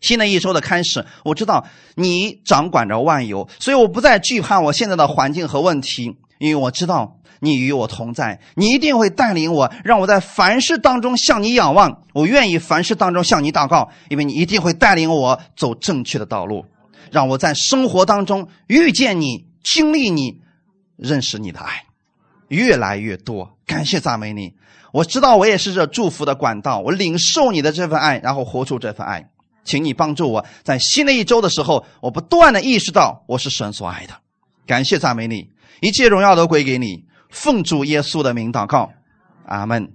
[0.00, 12.02] 新的一周的开始，我知道你掌管着万有，所以我不再惧怕我现在的环境和问题，因为我知道你与我同在，你一定会带领我，让我在凡事当中向你仰望。
[12.12, 16.64] 我愿意凡事当中向你祷告，因为你一定会带领我走正确的道路，
[17.10, 20.40] 让我在生活当中遇见你、经历你、
[20.96, 21.84] 认识你的爱，
[22.48, 23.56] 越来越多。
[23.66, 24.54] 感谢赞美你。
[24.92, 29.28] 我知道我也是这祝福的管道，我领受你的这份爱，然后活出这份爱，
[29.68, 34.14] 请你帮助我在新的一周的时候，我不断的意识到我是神所爱的。
[34.66, 35.46] 感谢赞美你，
[35.82, 38.90] 一切荣耀都归给你，奉主耶稣的名祷告，
[39.44, 39.86] 阿门。